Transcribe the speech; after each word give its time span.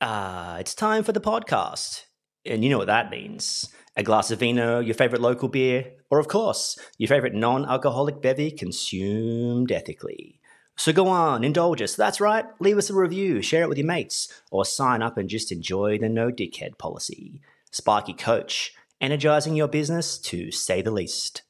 Uh, 0.00 0.56
it's 0.60 0.74
time 0.74 1.02
for 1.02 1.12
the 1.12 1.20
podcast. 1.20 2.04
And 2.44 2.62
you 2.62 2.70
know 2.70 2.78
what 2.78 2.86
that 2.86 3.10
means. 3.10 3.72
A 3.96 4.02
glass 4.02 4.30
of 4.30 4.40
vino, 4.40 4.80
your 4.80 4.94
favorite 4.94 5.22
local 5.22 5.48
beer, 5.48 5.92
or 6.10 6.18
of 6.18 6.28
course, 6.28 6.78
your 6.98 7.08
favorite 7.08 7.34
non 7.34 7.64
alcoholic 7.64 8.20
bevy 8.20 8.50
consumed 8.50 9.72
ethically. 9.72 10.38
So 10.76 10.92
go 10.92 11.08
on, 11.08 11.42
indulge 11.42 11.80
us. 11.80 11.96
That's 11.96 12.20
right, 12.20 12.44
leave 12.60 12.76
us 12.76 12.90
a 12.90 12.94
review, 12.94 13.40
share 13.40 13.62
it 13.62 13.68
with 13.70 13.78
your 13.78 13.86
mates, 13.86 14.28
or 14.50 14.66
sign 14.66 15.00
up 15.00 15.16
and 15.16 15.30
just 15.30 15.50
enjoy 15.50 15.98
the 15.98 16.10
no 16.10 16.30
dickhead 16.30 16.76
policy. 16.76 17.40
Sparky 17.70 18.12
Coach, 18.12 18.74
energizing 19.00 19.56
your 19.56 19.68
business 19.68 20.18
to 20.18 20.52
say 20.52 20.82
the 20.82 20.90
least. 20.90 21.42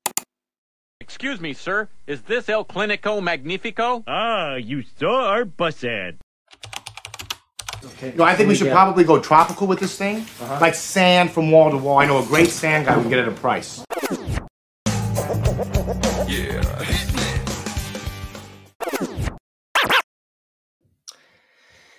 Excuse 1.00 1.40
me, 1.40 1.52
sir. 1.52 1.88
Is 2.06 2.22
this 2.22 2.48
El 2.48 2.64
Clinico 2.64 3.20
Magnifico? 3.20 4.04
Ah, 4.06 4.54
you 4.54 4.82
saw 4.98 5.28
our 5.28 5.44
bus 5.44 5.82
ad. 5.82 6.18
No, 8.16 8.24
I 8.24 8.34
think 8.34 8.48
we 8.48 8.54
should 8.54 8.72
probably 8.72 9.04
go 9.04 9.20
tropical 9.20 9.66
with 9.66 9.80
this 9.80 9.96
thing. 9.96 10.18
Uh-huh. 10.40 10.58
Like 10.60 10.74
sand 10.74 11.30
from 11.30 11.50
wall 11.50 11.70
to 11.70 11.76
wall. 11.76 11.98
I 11.98 12.06
know 12.06 12.22
a 12.22 12.26
great 12.26 12.50
sand 12.50 12.86
guy 12.86 12.94
can 12.94 13.08
get 13.08 13.18
at 13.18 13.28
a 13.28 13.32
price. 13.32 13.84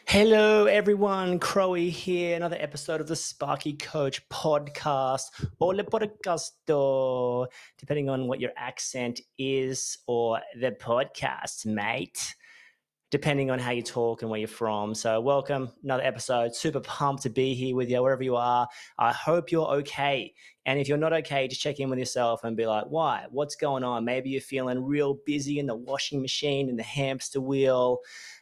Hello, 0.09 0.65
everyone. 0.65 1.37
Crowie 1.37 1.89
here. 1.89 2.35
Another 2.35 2.55
episode 2.59 3.01
of 3.01 3.07
the 3.07 3.15
Sparky 3.15 3.73
Coach 3.73 4.27
podcast. 4.29 5.23
Ole 5.59 5.83
podcasto, 5.83 7.47
depending 7.77 8.09
on 8.09 8.25
what 8.27 8.39
your 8.39 8.51
accent 8.55 9.19
is 9.37 9.97
or 10.07 10.39
the 10.59 10.71
podcast, 10.71 11.65
mate. 11.65 12.35
Depending 13.09 13.49
on 13.49 13.57
how 13.57 13.71
you 13.71 13.81
talk 13.81 14.21
and 14.21 14.29
where 14.29 14.39
you're 14.39 14.49
from. 14.49 14.93
So, 14.93 15.21
welcome. 15.21 15.71
Another 15.81 16.03
episode. 16.03 16.53
Super 16.53 16.81
pumped 16.81 17.23
to 17.23 17.29
be 17.29 17.53
here 17.53 17.75
with 17.75 17.89
you, 17.89 18.01
wherever 18.03 18.21
you 18.23 18.35
are. 18.35 18.67
I 18.99 19.13
hope 19.13 19.49
you're 19.49 19.67
okay. 19.77 20.33
And 20.65 20.77
if 20.77 20.89
you're 20.89 20.97
not 20.97 21.13
okay, 21.13 21.47
just 21.47 21.61
check 21.61 21.79
in 21.79 21.89
with 21.89 21.99
yourself 21.99 22.43
and 22.43 22.57
be 22.57 22.65
like, 22.65 22.83
why? 22.89 23.25
What's 23.31 23.55
going 23.55 23.85
on? 23.85 24.03
Maybe 24.03 24.31
you're 24.31 24.41
feeling 24.41 24.83
real 24.83 25.19
busy 25.25 25.59
in 25.59 25.67
the 25.67 25.75
washing 25.75 26.21
machine, 26.21 26.67
in 26.67 26.75
the 26.75 26.83
hamster 26.83 27.39
wheel, 27.39 27.99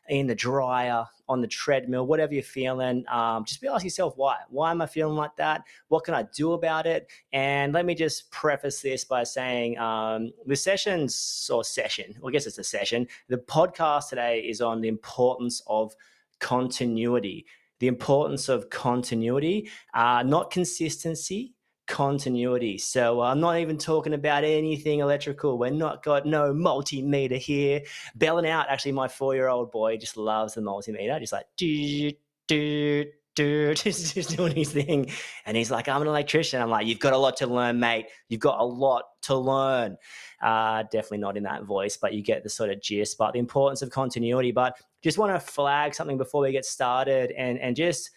in 0.09 0.26
the 0.26 0.34
dryer, 0.34 1.06
on 1.28 1.42
the 1.42 1.48
treadmill, 1.48 2.06
whatever 2.06 2.34
you're 2.34 2.44
feeling. 2.44 3.04
Um, 3.09 3.45
just 3.45 3.62
be 3.62 3.68
asking 3.68 3.88
yourself 3.88 4.14
why. 4.16 4.38
Why 4.50 4.72
am 4.72 4.81
I 4.81 4.86
feeling 4.86 5.16
like 5.16 5.36
that? 5.38 5.64
What 5.88 6.04
can 6.04 6.14
I 6.14 6.23
do 6.36 6.54
about 6.54 6.86
it? 6.86 7.09
And 7.34 7.73
let 7.73 7.86
me 7.86 7.95
just 7.95 8.30
preface 8.32 8.82
this 8.82 9.04
by 9.04 9.23
saying 9.23 9.78
um, 9.80 10.32
the 10.45 10.56
sessions 10.56 11.50
or 11.52 11.64
session, 11.64 12.16
well, 12.20 12.30
I 12.30 12.32
guess 12.32 12.45
it's 12.45 12.58
a 12.58 12.64
session. 12.64 13.08
The 13.28 13.38
podcast 13.38 14.09
today 14.09 14.40
is 14.40 14.62
on 14.62 14.82
the 14.82 14.88
importance 14.88 15.62
of 15.67 15.95
continuity. 16.40 17.45
The 17.80 17.88
importance 17.88 18.48
of 18.48 18.70
continuity, 18.70 19.70
uh, 19.94 20.23
not 20.23 20.50
consistency, 20.50 21.55
continuity. 21.88 22.78
So 22.78 23.22
uh, 23.22 23.31
I'm 23.31 23.39
not 23.39 23.58
even 23.59 23.78
talking 23.78 24.14
about 24.14 24.44
anything 24.44 25.00
electrical. 25.00 25.58
We're 25.58 25.72
not 25.72 26.03
got 26.03 26.25
no 26.25 26.53
multimeter 26.53 27.38
here. 27.38 27.81
Belling 28.16 28.47
out, 28.47 28.69
actually, 28.69 28.94
my 28.94 29.08
four-year-old 29.08 29.72
boy 29.72 29.97
just 29.97 30.17
loves 30.17 30.55
the 30.55 30.61
multimeter, 30.61 31.19
just 31.19 31.33
like 31.33 31.45
do 31.58 32.11
do 32.47 33.05
do, 33.36 33.73
just 33.75 34.36
doing 34.36 34.55
his 34.55 34.72
thing. 34.72 35.11
And 35.45 35.55
he's 35.55 35.69
like, 35.69 35.88
I'm 35.88 36.02
an 36.02 36.08
electrician. 36.08 36.61
I'm 36.61 36.69
like, 36.69 36.88
you've 36.88 37.00
got 37.00 37.14
a 37.14 37.17
lot 37.17 37.38
to 37.38 37.47
learn, 37.47 37.80
mate. 37.80 38.08
You've 38.30 38.39
got 38.39 38.59
a 38.59 38.64
lot 38.64 39.03
to 39.23 39.36
learn. 39.36 39.97
Uh, 40.42 40.83
definitely 40.83 41.20
not 41.20 41.38
in 41.38 41.44
that 41.44 41.64
voice, 41.64 41.97
but 41.97 42.14
you 42.14 42.22
get 42.22 42.44
the 42.44 42.49
sort 42.49 42.70
of 42.70 42.81
gist. 42.81 43.17
But 43.17 43.33
the 43.33 43.39
importance 43.39 43.81
of 43.81 43.89
continuity. 43.89 44.52
But 44.52 44.77
just 45.03 45.17
want 45.17 45.33
to 45.33 45.39
flag 45.39 45.94
something 45.94 46.17
before 46.17 46.42
we 46.42 46.52
get 46.52 46.66
started, 46.66 47.31
and 47.31 47.59
and 47.59 47.75
just 47.75 48.09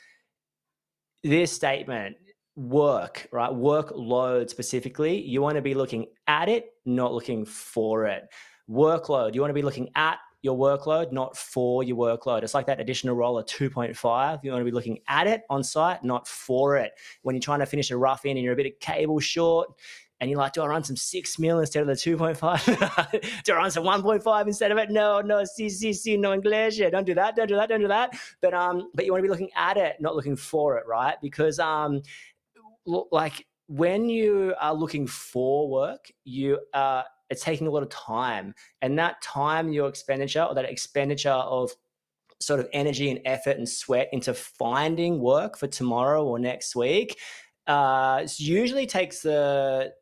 this 1.23 1.53
statement 1.53 2.17
work, 2.59 3.29
right? 3.31 3.51
Workload 3.51 4.51
specifically, 4.51 5.21
you 5.21 5.41
want 5.41 5.57
to 5.57 5.63
be 5.63 5.75
looking 5.75 6.07
at 6.27 6.49
it, 6.49 6.73
not 6.85 7.15
looking 7.15 7.45
for 7.45 8.07
it. 8.07 8.29
Workload, 8.69 9.35
you 9.35 9.41
want 9.41 9.51
to 9.51 9.55
be 9.55 9.63
looking 9.63 9.89
at 9.95 10.19
your 10.43 10.59
workload, 10.59 11.13
not 11.13 11.37
for 11.37 11.83
your 11.83 11.97
workload. 11.97 12.43
It's 12.43 12.55
like 12.55 12.67
that 12.67 12.81
additional 12.81 13.15
roller 13.15 13.43
2.5. 13.45 14.41
You 14.43 14.51
want 14.51 14.61
to 14.61 14.65
be 14.65 14.71
looking 14.73 14.99
at 15.09 15.27
it 15.27 15.43
on 15.49 15.63
site, 15.63 16.03
not 16.03 16.27
for 16.27 16.77
it. 16.77 16.93
When 17.23 17.35
you're 17.35 17.41
trying 17.41 17.61
to 17.61 17.67
finish 17.67 17.91
a 17.91 17.97
rough 17.97 18.25
in 18.25 18.37
and 18.37 18.45
you're 18.45 18.55
a 18.55 18.57
bit 18.57 18.67
of 18.67 18.73
cable 18.81 19.21
short, 19.21 19.69
and 20.21 20.29
you're 20.29 20.39
like, 20.39 20.53
do 20.53 20.63
I 20.63 20.67
run 20.67 20.83
some 20.83 20.97
six 20.97 21.39
mil 21.39 21.61
instead 21.61 21.81
of 21.81 21.87
the 21.87 21.93
2.5? 21.93 23.21
do 23.45 23.53
I 23.53 23.57
run 23.57 23.71
some 23.71 23.85
1.5 23.85 24.47
instead 24.49 24.73
of 24.73 24.79
it? 24.79 24.91
No, 24.91 25.21
no, 25.21 25.45
si, 25.45 26.17
no 26.17 26.35
English. 26.35 26.79
Don't 26.79 27.07
do 27.07 27.15
that, 27.15 27.37
don't 27.37 27.47
do 27.47 27.55
that, 27.55 27.69
don't 27.69 27.81
do 27.81 27.89
that. 27.89 28.19
But 28.43 28.53
um, 28.53 28.91
but 28.95 29.05
you 29.05 29.13
want 29.13 29.21
to 29.23 29.29
be 29.29 29.31
looking 29.31 29.51
at 29.55 29.77
it, 29.77 29.97
not 30.01 30.17
looking 30.17 30.35
for 30.35 30.77
it, 30.77 30.89
right? 30.89 31.15
Because 31.23 31.61
um, 31.61 32.03
l- 32.89 33.09
like 33.13 33.47
when 33.67 34.09
you 34.09 34.55
are 34.61 34.75
looking 34.75 35.07
for 35.07 35.69
work, 35.69 36.11
you 36.25 36.59
are 36.75 37.05
it's 37.31 37.45
taking 37.45 37.67
a 37.67 37.71
lot 37.71 37.83
of 37.83 37.91
time, 37.91 38.55
and 38.81 38.99
that 38.99 39.21
time, 39.21 39.73
your 39.73 39.89
expenditure 39.89 40.43
or 40.43 40.55
that 40.55 40.65
expenditure 40.65 41.31
of 41.31 41.71
sort 42.41 42.61
of 42.61 42.69
energy 42.73 43.11
and 43.11 43.21
effort 43.25 43.59
and 43.59 43.69
sweat 43.69 44.09
into 44.13 44.33
finding 44.33 45.21
work 45.21 45.59
for 45.59 45.67
tomorrow 45.67 46.25
or 46.25 46.39
next 46.39 46.77
week, 46.77 47.19
uh, 47.67 48.27
usually 48.39 48.87
takes 48.87 49.21
the 49.21 49.93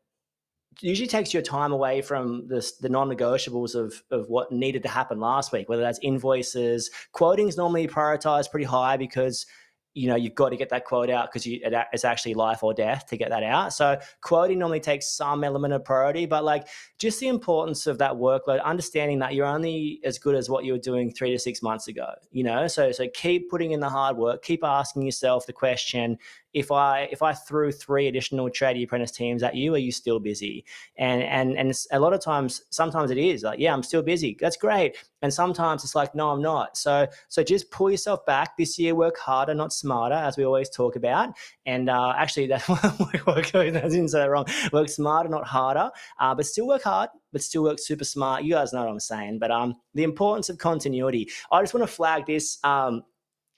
usually 0.81 1.07
takes 1.07 1.33
your 1.33 1.41
time 1.41 1.71
away 1.71 2.01
from 2.01 2.47
the, 2.47 2.71
the 2.81 2.89
non-negotiables 2.89 3.73
of, 3.73 4.03
of 4.11 4.27
what 4.29 4.51
needed 4.51 4.83
to 4.83 4.89
happen 4.89 5.19
last 5.19 5.51
week, 5.51 5.67
whether 5.67 5.81
that's 5.81 5.99
invoices, 6.03 6.91
quoting 7.13 7.47
is 7.47 7.57
normally 7.57 7.87
prioritized 7.87 8.51
pretty 8.51 8.65
high 8.65 8.95
because 8.95 9.47
you 9.97 10.07
know 10.07 10.15
you've 10.15 10.35
got 10.35 10.49
to 10.49 10.57
get 10.57 10.69
that 10.69 10.85
quote 10.85 11.09
out 11.09 11.29
because 11.31 11.47
it, 11.47 11.61
it's 11.91 12.05
actually 12.05 12.35
life 12.35 12.63
or 12.63 12.73
death 12.73 13.07
to 13.07 13.17
get 13.17 13.29
that 13.29 13.43
out. 13.43 13.73
So 13.73 13.97
quoting 14.21 14.59
normally 14.59 14.79
takes 14.79 15.07
some 15.07 15.43
element 15.43 15.73
of 15.73 15.83
priority, 15.83 16.27
but 16.27 16.43
like 16.43 16.67
just 16.99 17.19
the 17.19 17.27
importance 17.27 17.87
of 17.87 17.97
that 17.97 18.11
workload, 18.11 18.63
understanding 18.63 19.19
that 19.19 19.33
you're 19.33 19.47
only 19.47 19.99
as 20.03 20.19
good 20.19 20.35
as 20.35 20.49
what 20.49 20.63
you 20.65 20.73
were 20.73 20.79
doing 20.79 21.11
three 21.11 21.31
to 21.31 21.39
six 21.39 21.63
months 21.63 21.87
ago. 21.87 22.13
You 22.31 22.43
know, 22.43 22.67
so 22.67 22.91
so 22.91 23.07
keep 23.13 23.49
putting 23.49 23.71
in 23.71 23.79
the 23.79 23.89
hard 23.89 24.17
work, 24.17 24.43
keep 24.43 24.63
asking 24.63 25.01
yourself 25.01 25.47
the 25.47 25.53
question: 25.53 26.19
if 26.57 26.71
I 26.71 27.07
if 27.11 27.21
I 27.21 27.33
threw 27.33 27.71
three 27.71 28.07
additional 28.07 28.49
tradie 28.49 28.83
apprentice 28.83 29.11
teams 29.11 29.43
at 29.43 29.53
you, 29.53 29.75
are 29.75 29.77
you 29.77 29.91
still 29.91 30.19
busy? 30.19 30.65
And 30.97 31.21
and 31.21 31.55
and 31.55 31.71
a 31.91 31.99
lot 31.99 32.13
of 32.13 32.19
times, 32.19 32.63
sometimes 32.71 33.11
it 33.11 33.19
is 33.19 33.43
like, 33.43 33.59
yeah, 33.59 33.73
I'm 33.73 33.83
still 33.83 34.01
busy. 34.01 34.35
That's 34.39 34.57
great. 34.57 34.97
And 35.21 35.31
sometimes 35.31 35.83
it's 35.83 35.93
like, 35.93 36.15
no, 36.15 36.29
I'm 36.31 36.41
not. 36.41 36.75
So 36.75 37.07
so 37.27 37.43
just 37.43 37.69
pull 37.69 37.91
yourself 37.91 38.25
back 38.25 38.57
this 38.57 38.79
year. 38.79 38.95
Work 38.95 39.19
harder, 39.19 39.53
not 39.53 39.71
smarter, 39.71 40.15
as 40.15 40.35
we 40.35 40.45
always 40.45 40.69
talk 40.69 40.95
about. 40.95 41.35
And 41.67 41.91
uh, 41.91 42.13
actually, 42.17 42.47
that 42.47 42.67
I 42.67 43.69
didn't 43.69 44.09
say 44.09 44.19
that 44.19 44.29
wrong. 44.31 44.47
Work 44.73 44.89
smarter, 44.89 45.29
not 45.29 45.45
harder. 45.45 45.91
Uh, 46.19 46.33
but 46.33 46.47
still 46.47 46.67
work 46.67 46.83
hard, 46.83 47.11
but 47.31 47.43
still 47.43 47.63
work 47.63 47.77
super 47.77 48.05
smart. 48.05 48.43
You 48.43 48.53
guys 48.55 48.73
know 48.73 48.79
what 48.79 48.89
I'm 48.89 48.99
saying. 48.99 49.37
But 49.37 49.51
um, 49.51 49.75
the 49.93 50.03
importance 50.03 50.49
of 50.49 50.57
continuity. 50.57 51.29
I 51.51 51.61
just 51.61 51.75
want 51.75 51.87
to 51.87 51.93
flag 51.93 52.25
this. 52.25 52.57
Um, 52.63 53.03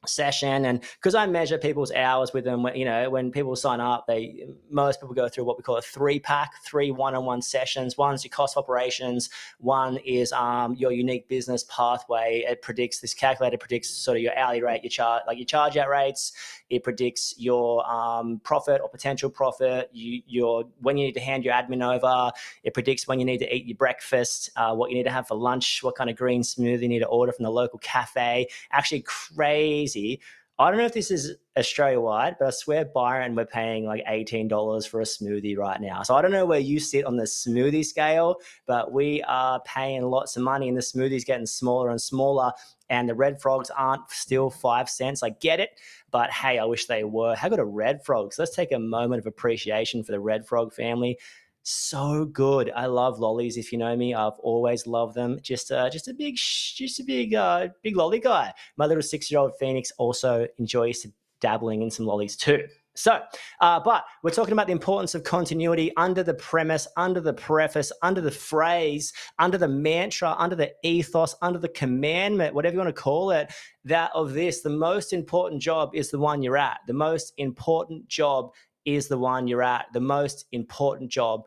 session. 0.06 0.66
And 0.66 0.82
because 0.82 1.16
i 1.16 1.26
measure 1.26 1.58
people's 1.58 1.92
hours 1.92 2.34
with 2.34 2.46
them 2.46 2.66
you 2.74 2.86
know 2.86 3.10
when 3.10 3.32
people 3.32 3.56
sign 3.56 3.80
up 3.80 4.06
they 4.08 4.48
most 4.70 5.02
people 5.02 5.14
go 5.14 5.28
through 5.28 5.44
what 5.44 5.58
we 5.58 5.64
call 5.64 5.78
a 5.78 5.82
three 5.82 6.20
pack 6.20 6.52
three 6.66 6.92
one-on-one 6.92 7.42
sessions. 7.42 7.98
One's 7.98 8.24
your 8.24 8.30
cost 8.30 8.58
operations. 8.58 9.30
One 9.60 9.98
is 9.98 10.32
um, 10.32 10.76
your 10.76 10.92
unique 10.92 11.28
business 11.28 11.66
pathway. 11.66 12.46
It 12.48 12.62
predicts 12.62 13.00
this 13.00 13.14
calculator 13.14 13.58
predicts 13.58 13.90
sort 13.90 14.18
of 14.18 14.24
your 14.24 14.38
hourly 14.38 14.62
rate 14.62 14.84
your 14.84 14.90
charge 14.90 15.24
like 15.28 15.38
your 15.38 15.46
charge 15.46 15.78
out 15.78 15.90
rates 15.90 16.34
it 16.70 16.84
predicts 16.84 17.34
your 17.38 17.90
um, 17.90 18.40
profit 18.44 18.82
or 18.82 18.90
potential 18.90 19.30
profit. 19.30 19.90
You 19.94 20.22
your 20.28 20.66
when 20.80 20.98
you 20.98 21.06
need 21.06 21.14
to 21.14 21.20
hand 21.20 21.44
your 21.44 21.54
admin 21.54 21.84
over 21.84 22.32
it 22.64 22.74
predicts 22.74 23.08
when 23.08 23.20
you 23.20 23.26
need 23.26 23.40
to 23.40 23.56
eat 23.56 23.66
your 23.66 23.78
breakfast 23.78 24.50
uh, 24.56 24.74
what 24.74 24.90
you 24.90 24.96
need 24.96 25.04
to 25.04 25.12
have 25.12 25.28
for 25.28 25.36
lunch 25.36 25.82
what 25.84 25.96
kind 25.96 26.10
of 26.10 26.16
green 26.16 26.42
smoothie 26.42 26.82
you 26.82 26.88
need 26.88 27.00
to 27.00 27.08
order 27.08 27.32
from 27.32 27.44
the 27.44 27.52
local 27.52 27.80
cafe. 27.80 28.48
Actually 28.72 29.02
crazy 29.02 30.20
I 30.62 30.70
don't 30.70 30.78
know 30.78 30.86
if 30.86 30.94
this 30.94 31.10
is 31.10 31.38
Australia 31.58 32.02
wide, 32.02 32.36
but 32.38 32.50
I 32.50 32.52
swear 32.52 32.84
Byron, 32.84 33.34
we're 33.34 33.46
paying 33.46 33.86
like 33.86 34.04
$18 34.06 34.86
for 34.90 35.00
a 35.00 35.06
smoothie 35.06 35.58
right 35.58 35.80
now. 35.80 36.04
So 36.04 36.16
I 36.16 36.22
don't 36.22 36.32
know 36.32 36.46
where 36.46 36.60
you 36.60 36.82
sit 36.82 37.06
on 37.06 37.16
the 37.16 37.24
smoothie 37.24 37.86
scale, 37.86 38.36
but 38.68 38.92
we 38.92 39.24
are 39.24 39.62
paying 39.62 40.04
lots 40.04 40.36
of 40.36 40.44
money 40.44 40.68
and 40.68 40.76
the 40.76 40.82
smoothie's 40.82 41.24
getting 41.24 41.46
smaller 41.46 41.90
and 41.90 42.02
smaller. 42.02 42.52
And 42.90 43.08
the 43.08 43.16
red 43.16 43.40
frogs 43.40 43.70
aren't 43.70 44.10
still 44.10 44.50
five 44.50 44.90
cents. 44.90 45.24
I 45.24 45.30
get 45.30 45.62
it, 45.62 45.80
but 46.12 46.30
hey, 46.30 46.60
I 46.60 46.66
wish 46.66 46.88
they 46.88 47.06
were. 47.06 47.36
How 47.36 47.48
good 47.48 47.60
are 47.60 47.66
red 47.66 48.04
frogs? 48.04 48.38
Let's 48.38 48.54
take 48.54 48.74
a 48.74 48.80
moment 48.80 49.20
of 49.20 49.28
appreciation 49.28 50.04
for 50.04 50.12
the 50.12 50.20
red 50.20 50.46
frog 50.46 50.74
family 50.74 51.20
so 51.64 52.26
good. 52.26 52.72
I 52.76 52.86
love 52.86 53.20
lollies. 53.20 53.58
If 53.58 53.72
you 53.72 53.78
know 53.78 53.96
me, 53.96 54.14
I've 54.14 54.40
always 54.40 54.88
loved 54.88 55.16
them. 55.16 55.40
Just, 55.42 55.72
uh, 55.72 55.90
just 55.90 56.08
a 56.08 56.14
big, 56.14 56.36
just 56.36 57.00
a 57.00 57.04
big, 57.04 57.36
uh, 57.36 57.70
big 57.84 57.96
lolly 57.96 58.20
guy. 58.20 58.54
My 58.78 58.86
little 58.86 59.04
six-year-old 59.04 59.54
Phoenix 59.60 59.92
also 59.98 60.48
enjoys 60.58 61.06
dabbling 61.42 61.82
in 61.82 61.92
some 61.92 62.06
lollies 62.06 62.36
too. 62.36 62.66
So, 62.96 63.22
uh, 63.62 63.80
but 63.80 64.04
we're 64.24 64.32
talking 64.32 64.52
about 64.52 64.68
the 64.68 64.74
importance 64.74 65.16
of 65.16 65.24
continuity 65.24 65.96
under 65.96 66.22
the 66.22 66.34
premise, 66.34 66.86
under 66.98 67.22
the 67.22 67.34
preface, 67.34 67.94
under 68.02 68.20
the 68.20 68.32
phrase, 68.32 69.14
under 69.38 69.58
the 69.58 69.70
mantra, 69.70 70.36
under 70.38 70.56
the 70.56 70.74
ethos, 70.84 71.34
under 71.42 71.60
the 71.60 71.70
commandment, 71.70 72.54
whatever 72.54 72.74
you 72.74 72.80
want 72.82 72.94
to 72.94 73.02
call 73.02 73.32
it, 73.32 73.54
that 73.86 74.12
of 74.14 74.34
this, 74.34 74.62
the 74.62 74.70
most 74.70 75.14
important 75.14 75.62
job 75.62 75.92
is 75.94 76.12
the 76.12 76.20
one 76.20 76.42
you're 76.42 76.58
at. 76.58 76.80
The 76.88 76.94
most 76.94 77.32
important 77.38 78.06
job 78.10 78.52
is 78.86 79.08
the 79.08 79.18
one 79.18 79.48
you're 79.48 79.64
at. 79.64 79.88
The 79.94 80.00
most 80.00 80.46
important 80.52 81.12
job 81.12 81.44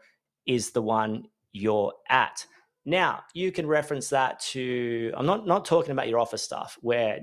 is 0.46 0.70
the 0.70 0.82
one 0.82 1.24
you're 1.52 1.92
at. 2.08 2.46
Now, 2.84 3.22
you 3.32 3.52
can 3.52 3.66
reference 3.66 4.08
that 4.08 4.40
to, 4.40 5.12
I'm 5.16 5.24
not, 5.24 5.46
not 5.46 5.64
talking 5.64 5.92
about 5.92 6.08
your 6.08 6.18
office 6.18 6.42
stuff 6.42 6.76
where 6.80 7.20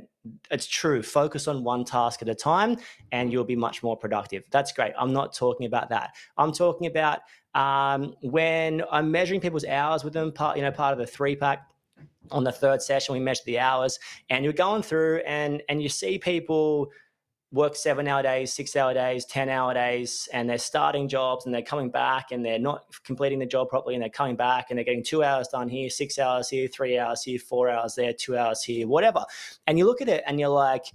it's 0.50 0.66
true, 0.68 1.04
focus 1.04 1.50
on 1.50 1.66
one 1.66 1.84
task 1.84 2.22
at 2.22 2.30
a 2.30 2.36
time 2.36 2.78
and 3.12 3.32
you'll 3.32 3.44
be 3.44 3.58
much 3.58 3.84
more 3.84 3.98
productive. 3.98 4.44
That's 4.52 4.72
great. 4.72 4.94
I'm 4.98 5.12
not 5.12 5.34
talking 5.34 5.66
about 5.66 5.90
that. 5.90 6.12
I'm 6.38 6.54
talking 6.54 6.88
about 6.88 7.20
um, 7.56 8.16
when 8.22 8.84
I'm 8.90 9.12
measuring 9.12 9.42
people's 9.42 9.66
hours 9.66 10.06
with 10.06 10.14
them, 10.14 10.32
part, 10.32 10.56
you 10.56 10.64
know, 10.64 10.72
part 10.72 10.94
of 10.94 11.00
the 11.00 11.08
three 11.08 11.36
pack 11.36 11.68
on 12.32 12.46
the 12.46 12.54
third 12.54 12.82
session, 12.82 13.12
we 13.14 13.20
measure 13.20 13.44
the 13.46 13.60
hours 13.60 14.00
and 14.30 14.46
you're 14.46 14.54
going 14.54 14.82
through 14.82 15.18
and, 15.28 15.62
and 15.68 15.84
you 15.84 15.90
see 15.90 16.18
people, 16.18 16.88
work 17.52 17.76
seven 17.76 18.08
hour 18.08 18.22
days, 18.22 18.54
six 18.54 18.76
hour 18.76 18.94
days, 18.94 19.26
10 19.26 19.50
hour 19.50 19.74
days, 19.74 20.30
and 20.34 20.50
they're 20.50 20.58
starting 20.58 21.08
jobs 21.08 21.46
and 21.46 21.54
they're 21.54 21.62
coming 21.62 21.90
back 21.90 22.32
and 22.32 22.46
they're 22.46 22.60
not 22.60 22.84
completing 23.04 23.40
the 23.40 23.46
job 23.46 23.70
properly 23.70 23.96
and 23.96 24.04
they're 24.04 24.10
coming 24.10 24.36
back 24.36 24.68
and 24.70 24.78
they're 24.78 24.86
getting 24.86 25.04
two 25.04 25.24
hours 25.24 25.48
done 25.48 25.68
here, 25.68 25.90
six 25.90 26.20
hours 26.20 26.48
here, 26.50 26.68
three 26.68 26.98
hours 27.00 27.24
here, 27.24 27.40
four 27.40 27.70
hours 27.70 27.96
there, 27.96 28.14
two 28.14 28.38
hours 28.38 28.64
here, 28.64 28.88
whatever. 28.88 29.26
And 29.66 29.78
you 29.78 29.86
look 29.86 30.02
at 30.02 30.10
it 30.10 30.24
and 30.28 30.40
you're 30.40 30.50
like, 30.50 30.86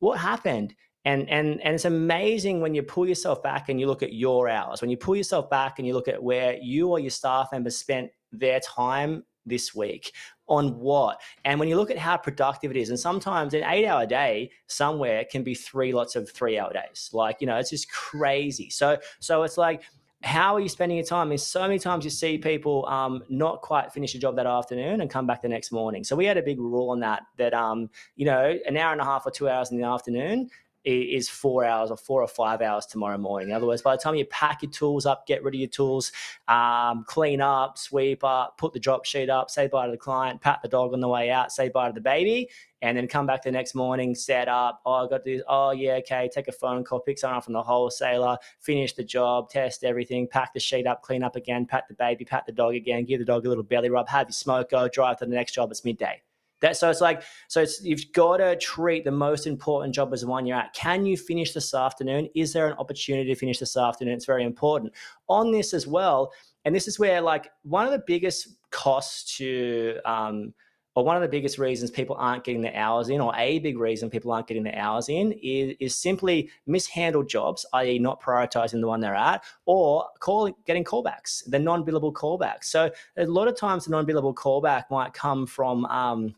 what 0.00 0.18
happened? 0.18 0.74
And, 1.04 1.28
and, 1.30 1.60
and 1.62 1.74
it's 1.74 1.84
amazing 1.84 2.60
when 2.60 2.74
you 2.74 2.82
pull 2.82 3.08
yourself 3.08 3.42
back 3.42 3.68
and 3.68 3.80
you 3.80 3.86
look 3.86 4.02
at 4.02 4.12
your 4.12 4.48
hours, 4.48 4.82
when 4.82 4.90
you 4.90 4.96
pull 4.96 5.16
yourself 5.16 5.48
back 5.48 5.78
and 5.78 5.86
you 5.86 5.94
look 5.94 6.08
at 6.08 6.22
where 6.22 6.56
you 6.60 6.88
or 6.88 7.00
your 7.00 7.10
staff 7.10 7.48
members 7.52 7.76
spent 7.76 8.10
their 8.30 8.60
time 8.60 9.24
this 9.44 9.74
week 9.74 10.12
on 10.52 10.78
what 10.78 11.18
and 11.46 11.58
when 11.58 11.66
you 11.66 11.76
look 11.76 11.90
at 11.90 11.96
how 11.96 12.14
productive 12.14 12.70
it 12.70 12.76
is 12.76 12.90
and 12.90 13.00
sometimes 13.00 13.54
an 13.54 13.64
eight 13.64 13.86
hour 13.86 14.04
day 14.04 14.50
somewhere 14.66 15.24
can 15.24 15.42
be 15.42 15.54
three 15.54 15.94
lots 15.94 16.14
of 16.14 16.30
three 16.30 16.58
hour 16.58 16.70
days 16.74 17.08
like 17.14 17.40
you 17.40 17.46
know 17.46 17.56
it's 17.56 17.70
just 17.70 17.90
crazy 17.90 18.68
so 18.68 18.98
so 19.18 19.44
it's 19.44 19.56
like 19.56 19.82
how 20.22 20.54
are 20.54 20.60
you 20.60 20.68
spending 20.68 20.96
your 20.96 21.04
time? 21.04 21.26
I 21.26 21.30
mean, 21.30 21.38
so 21.38 21.62
many 21.62 21.80
times 21.80 22.04
you 22.04 22.10
see 22.10 22.38
people 22.38 22.86
um, 22.86 23.24
not 23.28 23.60
quite 23.60 23.92
finish 23.92 24.14
a 24.14 24.20
job 24.20 24.36
that 24.36 24.46
afternoon 24.46 25.00
and 25.00 25.10
come 25.10 25.26
back 25.26 25.42
the 25.42 25.48
next 25.48 25.72
morning. 25.72 26.04
So 26.04 26.14
we 26.14 26.26
had 26.26 26.36
a 26.36 26.42
big 26.42 26.60
rule 26.60 26.90
on 26.90 27.00
that, 27.00 27.22
that, 27.38 27.52
um, 27.52 27.90
you 28.14 28.24
know, 28.24 28.56
an 28.64 28.76
hour 28.76 28.92
and 28.92 29.00
a 29.00 29.04
half 29.04 29.26
or 29.26 29.32
two 29.32 29.48
hours 29.48 29.72
in 29.72 29.78
the 29.78 29.84
afternoon 29.84 30.48
is 30.84 31.28
four 31.28 31.64
hours 31.64 31.90
or 31.90 31.96
four 31.96 32.22
or 32.22 32.28
five 32.28 32.60
hours 32.60 32.86
tomorrow 32.86 33.18
morning. 33.18 33.50
In 33.50 33.54
other 33.54 33.66
words, 33.66 33.82
by 33.82 33.96
the 33.96 34.02
time 34.02 34.14
you 34.14 34.24
pack 34.26 34.62
your 34.62 34.70
tools 34.70 35.06
up, 35.06 35.26
get 35.26 35.42
rid 35.42 35.54
of 35.54 35.60
your 35.60 35.68
tools, 35.68 36.12
um, 36.48 37.04
clean 37.06 37.40
up, 37.40 37.78
sweep 37.78 38.24
up, 38.24 38.58
put 38.58 38.72
the 38.72 38.80
drop 38.80 39.04
sheet 39.04 39.30
up, 39.30 39.50
say 39.50 39.68
bye 39.68 39.86
to 39.86 39.92
the 39.92 39.98
client, 39.98 40.40
pat 40.40 40.60
the 40.62 40.68
dog 40.68 40.92
on 40.92 41.00
the 41.00 41.08
way 41.08 41.30
out, 41.30 41.52
say 41.52 41.68
bye 41.68 41.88
to 41.88 41.92
the 41.94 42.00
baby, 42.00 42.48
and 42.80 42.96
then 42.96 43.06
come 43.06 43.26
back 43.26 43.42
the 43.42 43.50
next 43.52 43.74
morning, 43.74 44.14
set 44.14 44.48
up. 44.48 44.80
Oh, 44.84 45.06
I 45.06 45.08
got 45.08 45.24
this. 45.24 45.42
Oh, 45.46 45.70
yeah, 45.70 45.94
okay. 45.94 46.28
Take 46.32 46.48
a 46.48 46.52
phone 46.52 46.82
call, 46.82 47.00
pick 47.00 47.18
someone 47.18 47.38
up 47.38 47.44
from 47.44 47.52
the 47.52 47.62
wholesaler, 47.62 48.38
finish 48.60 48.92
the 48.94 49.04
job, 49.04 49.50
test 49.50 49.84
everything, 49.84 50.26
pack 50.26 50.52
the 50.52 50.60
sheet 50.60 50.86
up, 50.86 51.02
clean 51.02 51.22
up 51.22 51.36
again, 51.36 51.64
pat 51.66 51.84
the 51.88 51.94
baby, 51.94 52.24
pat 52.24 52.44
the 52.46 52.52
dog 52.52 52.74
again, 52.74 53.04
give 53.04 53.20
the 53.20 53.24
dog 53.24 53.46
a 53.46 53.48
little 53.48 53.64
belly 53.64 53.88
rub, 53.88 54.08
have 54.08 54.26
your 54.26 54.32
smoke, 54.32 54.70
go 54.70 54.88
drive 54.88 55.18
to 55.18 55.26
the 55.26 55.34
next 55.34 55.52
job. 55.52 55.70
It's 55.70 55.84
midday. 55.84 56.22
That 56.62 56.76
so 56.76 56.88
it's 56.88 57.00
like 57.00 57.22
so 57.48 57.60
it's 57.60 57.82
you've 57.82 58.12
got 58.12 58.38
to 58.38 58.56
treat 58.56 59.04
the 59.04 59.10
most 59.10 59.46
important 59.46 59.94
job 59.94 60.12
as 60.12 60.22
the 60.22 60.26
one 60.26 60.46
you're 60.46 60.56
at. 60.56 60.72
Can 60.72 61.04
you 61.04 61.16
finish 61.16 61.52
this 61.52 61.74
afternoon? 61.74 62.28
Is 62.34 62.52
there 62.52 62.66
an 62.66 62.74
opportunity 62.78 63.28
to 63.28 63.38
finish 63.38 63.58
this 63.58 63.76
afternoon? 63.76 64.14
It's 64.14 64.24
very 64.24 64.44
important. 64.44 64.94
On 65.28 65.52
this 65.52 65.74
as 65.74 65.86
well, 65.86 66.32
and 66.64 66.74
this 66.74 66.88
is 66.88 66.98
where 66.98 67.20
like 67.20 67.50
one 67.62 67.84
of 67.84 67.92
the 67.92 68.02
biggest 68.06 68.48
costs 68.70 69.36
to 69.36 69.98
um, 70.04 70.54
or 70.94 71.04
one 71.04 71.16
of 71.16 71.22
the 71.22 71.28
biggest 71.28 71.58
reasons 71.58 71.90
people 71.90 72.16
aren't 72.18 72.44
getting 72.44 72.60
the 72.60 72.76
hours 72.76 73.08
in, 73.08 73.20
or 73.20 73.34
a 73.36 73.58
big 73.60 73.78
reason 73.78 74.10
people 74.10 74.30
aren't 74.30 74.46
getting 74.46 74.62
the 74.62 74.78
hours 74.78 75.08
in, 75.08 75.32
is, 75.42 75.74
is 75.80 75.96
simply 75.96 76.50
mishandled 76.66 77.28
jobs, 77.28 77.64
i.e., 77.72 77.98
not 77.98 78.20
prioritizing 78.20 78.80
the 78.80 78.86
one 78.86 79.00
they're 79.00 79.14
at, 79.14 79.42
or 79.64 80.06
calling, 80.20 80.54
getting 80.66 80.84
callbacks, 80.84 81.42
the 81.46 81.58
non-billable 81.58 82.12
callbacks. 82.12 82.64
So 82.64 82.90
a 83.16 83.24
lot 83.24 83.48
of 83.48 83.56
times, 83.56 83.86
the 83.86 83.90
non-billable 83.90 84.34
callback 84.34 84.84
might 84.90 85.14
come 85.14 85.46
from 85.46 85.86
um, 85.86 86.34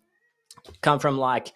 come 0.81 0.99
from 0.99 1.19
like 1.19 1.53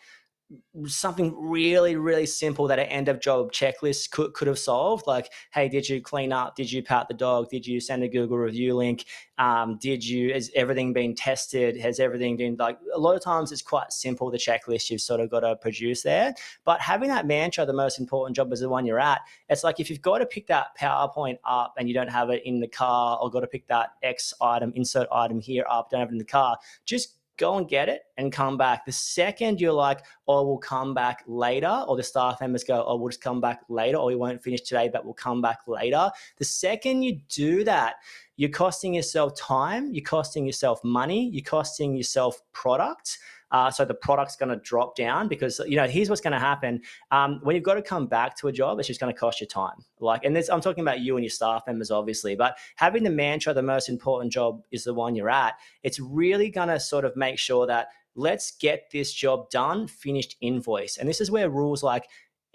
something 0.86 1.34
really 1.38 1.96
really 1.96 2.24
simple 2.24 2.66
that 2.68 2.78
an 2.78 2.86
end 2.86 3.08
of 3.08 3.20
job 3.20 3.52
checklist 3.52 4.10
could, 4.10 4.32
could 4.32 4.48
have 4.48 4.58
solved. 4.58 5.06
Like 5.06 5.30
hey 5.52 5.68
did 5.68 5.86
you 5.86 6.00
clean 6.00 6.32
up? 6.32 6.56
Did 6.56 6.72
you 6.72 6.82
pat 6.82 7.06
the 7.06 7.14
dog? 7.14 7.50
Did 7.50 7.66
you 7.66 7.80
send 7.80 8.02
a 8.02 8.08
google 8.08 8.38
review 8.38 8.74
link? 8.74 9.04
Um, 9.36 9.76
did 9.78 10.06
you 10.06 10.32
has 10.32 10.50
everything 10.54 10.94
been 10.94 11.14
tested? 11.14 11.78
Has 11.78 12.00
everything 12.00 12.38
been 12.38 12.56
like 12.58 12.78
a 12.94 12.98
lot 12.98 13.14
of 13.14 13.22
times 13.22 13.52
it's 13.52 13.60
quite 13.60 13.92
simple 13.92 14.30
the 14.30 14.38
checklist 14.38 14.88
you've 14.88 15.02
sort 15.02 15.20
of 15.20 15.30
got 15.30 15.40
to 15.40 15.54
produce 15.56 16.02
there. 16.02 16.34
But 16.64 16.80
having 16.80 17.10
that 17.10 17.26
mantra 17.26 17.66
the 17.66 17.74
most 17.74 17.98
important 17.98 18.34
job 18.34 18.50
is 18.50 18.60
the 18.60 18.70
one 18.70 18.86
you're 18.86 19.00
at 19.00 19.20
it's 19.50 19.64
like 19.64 19.80
if 19.80 19.90
you've 19.90 20.00
got 20.00 20.18
to 20.18 20.26
pick 20.26 20.46
that 20.46 20.68
powerpoint 20.80 21.38
up 21.44 21.74
and 21.76 21.88
you 21.88 21.94
don't 21.94 22.10
have 22.10 22.30
it 22.30 22.42
in 22.46 22.60
the 22.60 22.68
car 22.68 23.18
or 23.20 23.30
got 23.30 23.40
to 23.40 23.46
pick 23.46 23.66
that 23.66 23.90
x 24.02 24.32
item 24.40 24.72
insert 24.76 25.08
item 25.12 25.40
here 25.40 25.66
up 25.68 25.90
don't 25.90 26.00
have 26.00 26.08
it 26.08 26.12
in 26.12 26.18
the 26.18 26.24
car 26.24 26.56
just 26.86 27.18
go 27.38 27.56
and 27.56 27.68
get 27.68 27.88
it 27.88 28.02
and 28.18 28.32
come 28.32 28.58
back. 28.58 28.84
The 28.84 28.92
second 28.92 29.60
you're 29.60 29.72
like, 29.72 30.04
oh, 30.26 30.46
we'll 30.46 30.58
come 30.58 30.92
back 30.92 31.24
later, 31.26 31.84
or 31.88 31.96
the 31.96 32.02
staff 32.02 32.40
members 32.40 32.64
go, 32.64 32.84
oh, 32.86 32.96
we'll 32.96 33.08
just 33.08 33.22
come 33.22 33.40
back 33.40 33.62
later, 33.68 33.96
or 33.96 34.06
we 34.06 34.16
won't 34.16 34.42
finish 34.42 34.60
today, 34.60 34.90
but 34.92 35.04
we'll 35.04 35.14
come 35.14 35.40
back 35.40 35.60
later. 35.66 36.10
The 36.36 36.44
second 36.44 37.02
you 37.02 37.20
do 37.28 37.64
that, 37.64 37.94
you're 38.36 38.50
costing 38.50 38.94
yourself 38.94 39.34
time, 39.36 39.92
you're 39.92 40.04
costing 40.04 40.44
yourself 40.44 40.84
money, 40.84 41.30
you're 41.32 41.42
costing 41.42 41.96
yourself 41.96 42.40
product. 42.52 43.18
Uh, 43.50 43.70
so 43.70 43.84
the 43.84 43.94
product's 43.94 44.36
going 44.36 44.48
to 44.48 44.56
drop 44.56 44.94
down 44.96 45.28
because 45.28 45.60
you 45.66 45.76
know 45.76 45.86
here's 45.86 46.08
what's 46.08 46.20
going 46.20 46.32
to 46.32 46.38
happen 46.38 46.80
um, 47.10 47.40
when 47.42 47.54
you've 47.54 47.64
got 47.64 47.74
to 47.74 47.82
come 47.82 48.06
back 48.06 48.36
to 48.36 48.48
a 48.48 48.52
job. 48.52 48.78
It's 48.78 48.88
just 48.88 49.00
going 49.00 49.12
to 49.12 49.18
cost 49.18 49.40
you 49.40 49.46
time. 49.46 49.84
Like, 50.00 50.24
and 50.24 50.34
this, 50.34 50.48
I'm 50.48 50.60
talking 50.60 50.82
about 50.82 51.00
you 51.00 51.16
and 51.16 51.24
your 51.24 51.30
staff 51.30 51.62
members, 51.66 51.90
obviously, 51.90 52.34
but 52.36 52.56
having 52.76 53.02
the 53.02 53.10
mantra, 53.10 53.54
the 53.54 53.62
most 53.62 53.88
important 53.88 54.32
job 54.32 54.62
is 54.70 54.84
the 54.84 54.94
one 54.94 55.14
you're 55.14 55.30
at. 55.30 55.54
It's 55.82 55.98
really 56.00 56.50
going 56.50 56.68
to 56.68 56.78
sort 56.78 57.04
of 57.04 57.16
make 57.16 57.38
sure 57.38 57.66
that 57.66 57.88
let's 58.14 58.50
get 58.56 58.90
this 58.92 59.12
job 59.12 59.48
done, 59.50 59.86
finished 59.86 60.36
invoice. 60.40 60.96
And 60.96 61.08
this 61.08 61.20
is 61.20 61.30
where 61.30 61.48
rules 61.48 61.82
like 61.82 62.08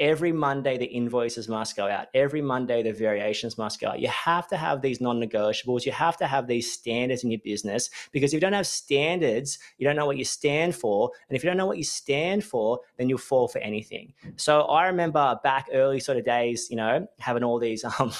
every 0.03 0.33
Monday 0.33 0.77
the 0.77 0.85
invoices 0.85 1.47
must 1.47 1.77
go 1.77 1.87
out. 1.87 2.07
Every 2.13 2.41
Monday 2.41 2.83
the 2.83 2.91
variations 2.91 3.57
must 3.57 3.79
go 3.79 3.87
out. 3.87 4.01
You 4.01 4.09
have 4.09 4.49
to 4.49 4.57
have 4.57 4.81
these 4.81 4.99
non-negotiables. 4.99 5.85
You 5.85 5.93
have 5.93 6.17
to 6.17 6.27
have 6.27 6.45
these 6.45 6.69
standards 6.69 7.23
in 7.23 7.31
your 7.31 7.39
business 7.39 7.89
because 8.11 8.33
if 8.33 8.37
you 8.37 8.41
don't 8.41 8.51
have 8.51 8.67
standards, 8.67 9.59
you 9.77 9.87
don't 9.87 9.95
know 9.95 10.05
what 10.05 10.17
you 10.17 10.25
stand 10.25 10.75
for. 10.75 11.09
And 11.29 11.37
if 11.37 11.43
you 11.43 11.49
don't 11.49 11.55
know 11.55 11.65
what 11.65 11.77
you 11.77 11.85
stand 11.85 12.43
for, 12.43 12.81
then 12.97 13.07
you'll 13.07 13.17
fall 13.17 13.47
for 13.47 13.59
anything. 13.59 14.13
So 14.35 14.63
I 14.63 14.87
remember 14.87 15.39
back 15.41 15.69
early 15.71 16.01
sort 16.01 16.17
of 16.17 16.25
days, 16.25 16.67
you 16.69 16.75
know, 16.75 17.07
having 17.19 17.43
all 17.45 17.57
these 17.57 17.85
um, 17.99 18.11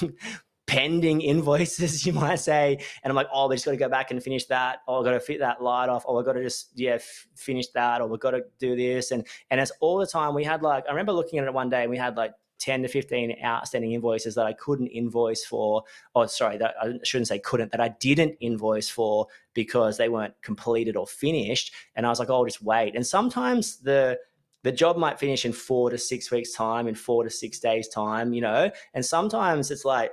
pending 0.74 1.20
invoices, 1.20 2.04
you 2.06 2.12
might 2.12 2.40
say. 2.40 2.78
And 3.02 3.10
I'm 3.10 3.14
like, 3.14 3.28
oh, 3.32 3.48
we 3.48 3.54
just 3.54 3.64
got 3.64 3.70
to 3.70 3.76
go 3.76 3.88
back 3.88 4.10
and 4.10 4.22
finish 4.22 4.46
that. 4.46 4.80
Oh, 4.88 5.00
I 5.00 5.04
got 5.04 5.12
to 5.12 5.20
fit 5.20 5.38
that 5.38 5.62
light 5.62 5.88
off. 5.88 6.04
Oh, 6.06 6.18
I 6.18 6.24
got 6.24 6.32
to 6.32 6.42
just, 6.42 6.70
yeah, 6.74 6.94
f- 6.94 7.28
finish 7.36 7.68
that. 7.68 8.00
Or 8.00 8.08
we 8.08 8.18
got 8.18 8.32
to 8.32 8.44
do 8.58 8.74
this. 8.74 9.12
And, 9.12 9.24
and 9.50 9.60
it's 9.60 9.72
all 9.80 9.98
the 9.98 10.06
time 10.06 10.34
we 10.34 10.42
had 10.42 10.62
like, 10.62 10.84
I 10.88 10.90
remember 10.90 11.12
looking 11.12 11.38
at 11.38 11.44
it 11.44 11.54
one 11.54 11.70
day 11.70 11.82
and 11.82 11.90
we 11.90 11.96
had 11.96 12.16
like 12.16 12.32
10 12.58 12.82
to 12.82 12.88
15 12.88 13.36
outstanding 13.44 13.92
invoices 13.92 14.34
that 14.34 14.46
I 14.46 14.52
couldn't 14.52 14.88
invoice 14.88 15.44
for. 15.44 15.84
Oh, 16.16 16.26
sorry, 16.26 16.56
that 16.58 16.74
I 16.82 16.94
shouldn't 17.04 17.28
say 17.28 17.38
couldn't, 17.38 17.70
that 17.70 17.80
I 17.80 17.88
didn't 18.00 18.36
invoice 18.40 18.88
for 18.88 19.28
because 19.52 19.96
they 19.96 20.08
weren't 20.08 20.34
completed 20.42 20.96
or 20.96 21.06
finished. 21.06 21.72
And 21.94 22.04
I 22.04 22.08
was 22.08 22.18
like, 22.18 22.30
oh, 22.30 22.34
I'll 22.34 22.44
just 22.44 22.62
wait. 22.62 22.96
And 22.96 23.06
sometimes 23.06 23.76
the, 23.76 24.18
the 24.64 24.72
job 24.72 24.96
might 24.96 25.20
finish 25.20 25.44
in 25.44 25.52
four 25.52 25.90
to 25.90 25.98
six 25.98 26.32
weeks 26.32 26.52
time 26.52 26.88
in 26.88 26.96
four 26.96 27.22
to 27.22 27.28
six 27.28 27.58
days 27.60 27.86
time 27.86 28.32
you 28.32 28.40
know 28.40 28.70
and 28.94 29.04
sometimes 29.04 29.70
it's 29.70 29.84
like 29.84 30.10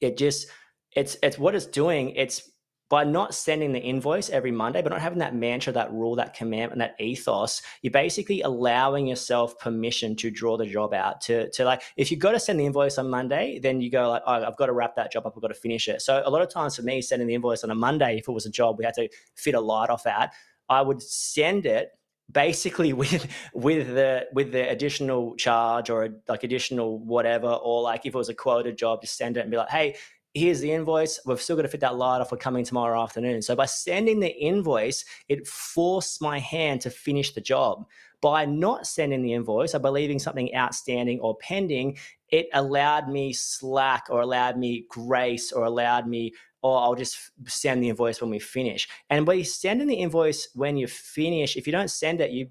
it 0.00 0.16
just 0.16 0.48
it's 0.94 1.16
it's 1.22 1.38
what 1.38 1.54
it's 1.54 1.66
doing 1.66 2.10
it's 2.10 2.50
by 2.88 3.04
not 3.04 3.34
sending 3.34 3.72
the 3.72 3.80
invoice 3.80 4.30
every 4.30 4.50
Monday, 4.50 4.80
but 4.80 4.90
not 4.90 5.00
having 5.00 5.18
that 5.18 5.34
mantra, 5.34 5.72
that 5.72 5.92
rule, 5.92 6.16
that 6.16 6.34
command, 6.34 6.72
and 6.72 6.80
that 6.80 6.94
ethos, 6.98 7.60
you're 7.82 7.90
basically 7.90 8.40
allowing 8.40 9.06
yourself 9.06 9.58
permission 9.58 10.16
to 10.16 10.30
draw 10.30 10.56
the 10.56 10.66
job 10.66 10.94
out. 10.94 11.20
To, 11.22 11.50
to 11.50 11.64
like, 11.64 11.82
if 11.96 12.10
you've 12.10 12.20
got 12.20 12.32
to 12.32 12.40
send 12.40 12.58
the 12.58 12.64
invoice 12.64 12.96
on 12.96 13.10
Monday, 13.10 13.58
then 13.58 13.80
you 13.82 13.90
go 13.90 14.08
like, 14.08 14.22
oh, 14.26 14.46
I've 14.46 14.56
got 14.56 14.66
to 14.66 14.72
wrap 14.72 14.96
that 14.96 15.12
job 15.12 15.26
up. 15.26 15.34
I've 15.36 15.42
got 15.42 15.48
to 15.48 15.54
finish 15.54 15.86
it. 15.86 16.00
So 16.00 16.22
a 16.24 16.30
lot 16.30 16.40
of 16.40 16.50
times 16.50 16.76
for 16.76 16.82
me, 16.82 17.02
sending 17.02 17.28
the 17.28 17.34
invoice 17.34 17.62
on 17.62 17.70
a 17.70 17.74
Monday, 17.74 18.16
if 18.18 18.28
it 18.28 18.32
was 18.32 18.46
a 18.46 18.50
job 18.50 18.78
we 18.78 18.86
had 18.86 18.94
to 18.94 19.08
fit 19.34 19.54
a 19.54 19.60
light 19.60 19.90
off 19.90 20.06
at, 20.06 20.32
I 20.70 20.80
would 20.80 21.02
send 21.02 21.66
it 21.66 21.90
basically 22.30 22.92
with 23.02 23.26
with 23.54 23.94
the 23.94 24.26
with 24.32 24.52
the 24.52 24.68
additional 24.68 25.34
charge 25.36 25.90
or 25.90 26.08
like 26.28 26.44
additional 26.44 26.98
whatever 26.98 27.48
or 27.48 27.82
like 27.82 28.04
if 28.04 28.14
it 28.14 28.18
was 28.18 28.28
a 28.28 28.34
quoted 28.34 28.76
job 28.76 29.00
just 29.00 29.16
send 29.16 29.36
it 29.36 29.40
and 29.40 29.50
be 29.50 29.56
like 29.56 29.70
hey 29.70 29.94
here's 30.34 30.60
the 30.60 30.72
invoice. 30.72 31.20
We've 31.26 31.40
still 31.40 31.56
got 31.56 31.62
to 31.62 31.68
fit 31.68 31.80
that 31.80 31.96
light 31.96 32.20
off. 32.20 32.32
We're 32.32 32.38
coming 32.38 32.64
tomorrow 32.64 33.02
afternoon. 33.02 33.42
So 33.42 33.54
by 33.54 33.66
sending 33.66 34.20
the 34.20 34.28
invoice, 34.28 35.04
it 35.28 35.46
forced 35.46 36.22
my 36.22 36.38
hand 36.38 36.80
to 36.82 36.90
finish 36.90 37.34
the 37.34 37.40
job. 37.40 37.86
By 38.20 38.46
not 38.46 38.86
sending 38.86 39.22
the 39.22 39.34
invoice 39.34 39.74
or 39.74 39.78
by 39.78 39.90
leaving 39.90 40.18
something 40.18 40.54
outstanding 40.54 41.20
or 41.20 41.36
pending, 41.36 41.98
it 42.30 42.48
allowed 42.52 43.08
me 43.08 43.32
slack 43.32 44.06
or 44.10 44.20
allowed 44.20 44.58
me 44.58 44.86
grace 44.88 45.52
or 45.52 45.64
allowed 45.64 46.08
me 46.08 46.32
or 46.62 46.80
I'll 46.80 46.94
just 46.94 47.30
send 47.46 47.82
the 47.82 47.88
invoice 47.88 48.20
when 48.20 48.30
we 48.30 48.38
finish. 48.38 48.88
And 49.10 49.24
by 49.24 49.42
sending 49.42 49.86
the 49.86 49.94
invoice 49.94 50.48
when 50.54 50.76
you 50.76 50.86
finish, 50.86 51.56
if 51.56 51.66
you 51.66 51.72
don't 51.72 51.90
send 51.90 52.20
it, 52.20 52.30
you 52.30 52.48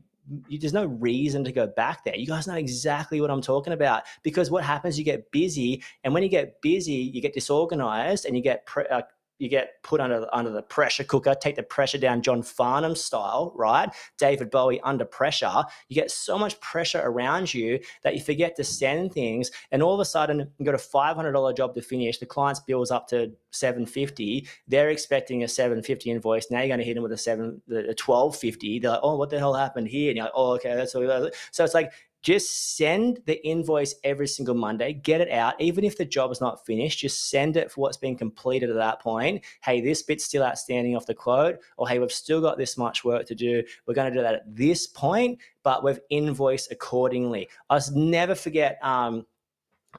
you, 0.48 0.60
there's 0.60 0.74
no 0.74 0.86
reason 0.86 1.44
to 1.46 1.52
go 1.52 1.68
back 1.68 2.04
there. 2.04 2.16
You 2.16 2.28
guys 2.28 2.48
know 2.48 2.56
exactly 2.56 3.22
what 3.22 3.32
I'm 3.32 3.42
talking 3.42 3.74
about 3.74 4.04
because 4.24 4.52
what 4.52 4.64
happens, 4.64 4.98
you 5.00 5.06
get 5.06 5.32
busy, 5.32 5.82
and 6.04 6.14
when 6.14 6.24
you 6.24 6.30
get 6.30 6.62
busy, 6.62 6.94
you 6.94 7.22
get 7.22 7.34
disorganized, 7.34 8.26
and 8.26 8.36
you 8.36 8.44
get 8.44 8.66
pre- 8.66 8.88
uh, 8.88 9.04
you 9.39 9.50
get 9.50 9.82
put 9.84 10.00
under 10.00 10.27
under 10.34 10.51
the 10.51 10.62
pressure 10.62 11.03
cooker, 11.03 11.36
take 11.36 11.56
the 11.56 11.63
pressure 11.63 11.98
down, 11.98 12.22
John 12.22 12.41
Farnham 12.41 12.96
style, 12.96 13.53
right? 13.56 13.89
David 14.17 14.50
Bowie 14.51 14.82
under 14.82 15.06
pressure. 15.06 15.63
You 15.89 15.96
get 15.96 16.12
so 16.12 16.38
much 16.38 16.60
pressure 16.60 17.01
around 17.03 17.53
you 17.53 17.79
that 18.03 18.15
you 18.15 18.22
forget 18.22 18.56
to 18.58 18.63
send 18.63 19.13
things, 19.13 19.51
and 19.72 19.84
all 19.84 19.94
of 19.94 20.00
a 20.00 20.06
sudden 20.06 20.51
you 20.58 20.65
got 20.65 20.75
a 20.75 20.79
five 20.79 21.15
hundred 21.15 21.34
dollar 21.34 21.53
job 21.53 21.74
to 21.75 21.82
finish. 21.82 22.17
The 22.17 22.25
client's 22.25 22.60
bills 22.60 22.91
up 22.91 23.08
to 23.10 23.32
750. 23.51 24.48
They're 24.67 24.89
expecting 24.89 25.44
a 25.44 25.48
750 25.48 26.12
invoice. 26.12 26.51
Now 26.51 26.60
you're 26.60 26.67
going 26.67 26.79
to 26.79 26.86
hit 26.86 26.96
them 26.96 27.03
with 27.03 27.12
a 27.12 27.17
seven, 27.17 27.62
a 27.72 27.94
twelve 27.94 28.36
fifty. 28.36 28.79
They're 28.79 28.91
like, 28.91 29.00
oh, 29.03 29.17
what 29.17 29.29
the 29.29 29.39
hell 29.39 29.53
happened 29.53 29.88
here? 29.88 30.10
And 30.10 30.17
you're 30.17 30.25
like, 30.25 30.34
oh, 30.36 30.51
okay, 30.56 30.75
that's 30.75 30.94
what. 30.94 31.34
So 31.51 31.63
it's 31.63 31.74
like 31.74 31.91
just 32.27 32.75
send 32.75 33.22
the 33.25 33.41
invoice 33.48 33.96
every 34.03 34.27
single 34.27 34.53
Monday, 34.53 34.91
get 34.91 35.22
it 35.22 35.31
out. 35.31 35.53
Even 35.62 35.86
if 35.86 35.98
the 35.98 36.03
job 36.03 36.29
is 36.29 36.41
not 36.41 36.65
finished, 36.65 37.00
just 37.00 37.29
send 37.29 37.55
it 37.55 37.72
for 37.72 37.79
what's 37.79 37.96
been 37.96 38.17
completed 38.17 38.69
at 38.69 38.75
that 38.75 39.00
point. 39.00 39.46
Hey, 39.63 39.79
this 39.79 40.03
bit's 40.03 40.25
still 40.25 40.43
outstanding 40.43 40.93
off 40.98 41.05
the 41.05 41.13
quote, 41.13 41.60
or 41.77 41.88
hey, 41.88 42.00
we've 42.00 42.12
still 42.12 42.41
got 42.41 42.57
this 42.57 42.77
much 42.77 43.05
work 43.05 43.27
to 43.27 43.36
do. 43.36 43.63
We're 43.86 43.93
going 43.93 44.12
to 44.12 44.19
do 44.19 44.22
that 44.22 44.34
at 44.34 44.41
this 44.46 44.88
point, 44.88 45.39
but 45.63 45.86
we've 45.86 46.01
invoiced 46.10 46.69
accordingly. 46.69 47.48
I'll 47.69 47.79
never 47.96 48.36
forget. 48.36 48.77
Um, 48.84 49.25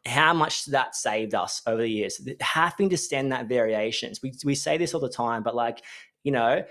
how 0.04 0.34
much 0.34 0.66
that 0.66 0.94
saved 0.94 1.34
us 1.34 1.62
over 1.66 1.80
the 1.80 1.88
years 1.88 2.20
having 2.40 2.90
to 2.90 2.96
send 2.96 3.32
that 3.32 3.46
variations 3.46 4.22
we, 4.22 4.32
we 4.44 4.54
say 4.54 4.76
this 4.76 4.94
all 4.94 5.00
the 5.00 5.08
time 5.08 5.42
but 5.42 5.56
like 5.56 5.82
you 6.22 6.30
know 6.30 6.62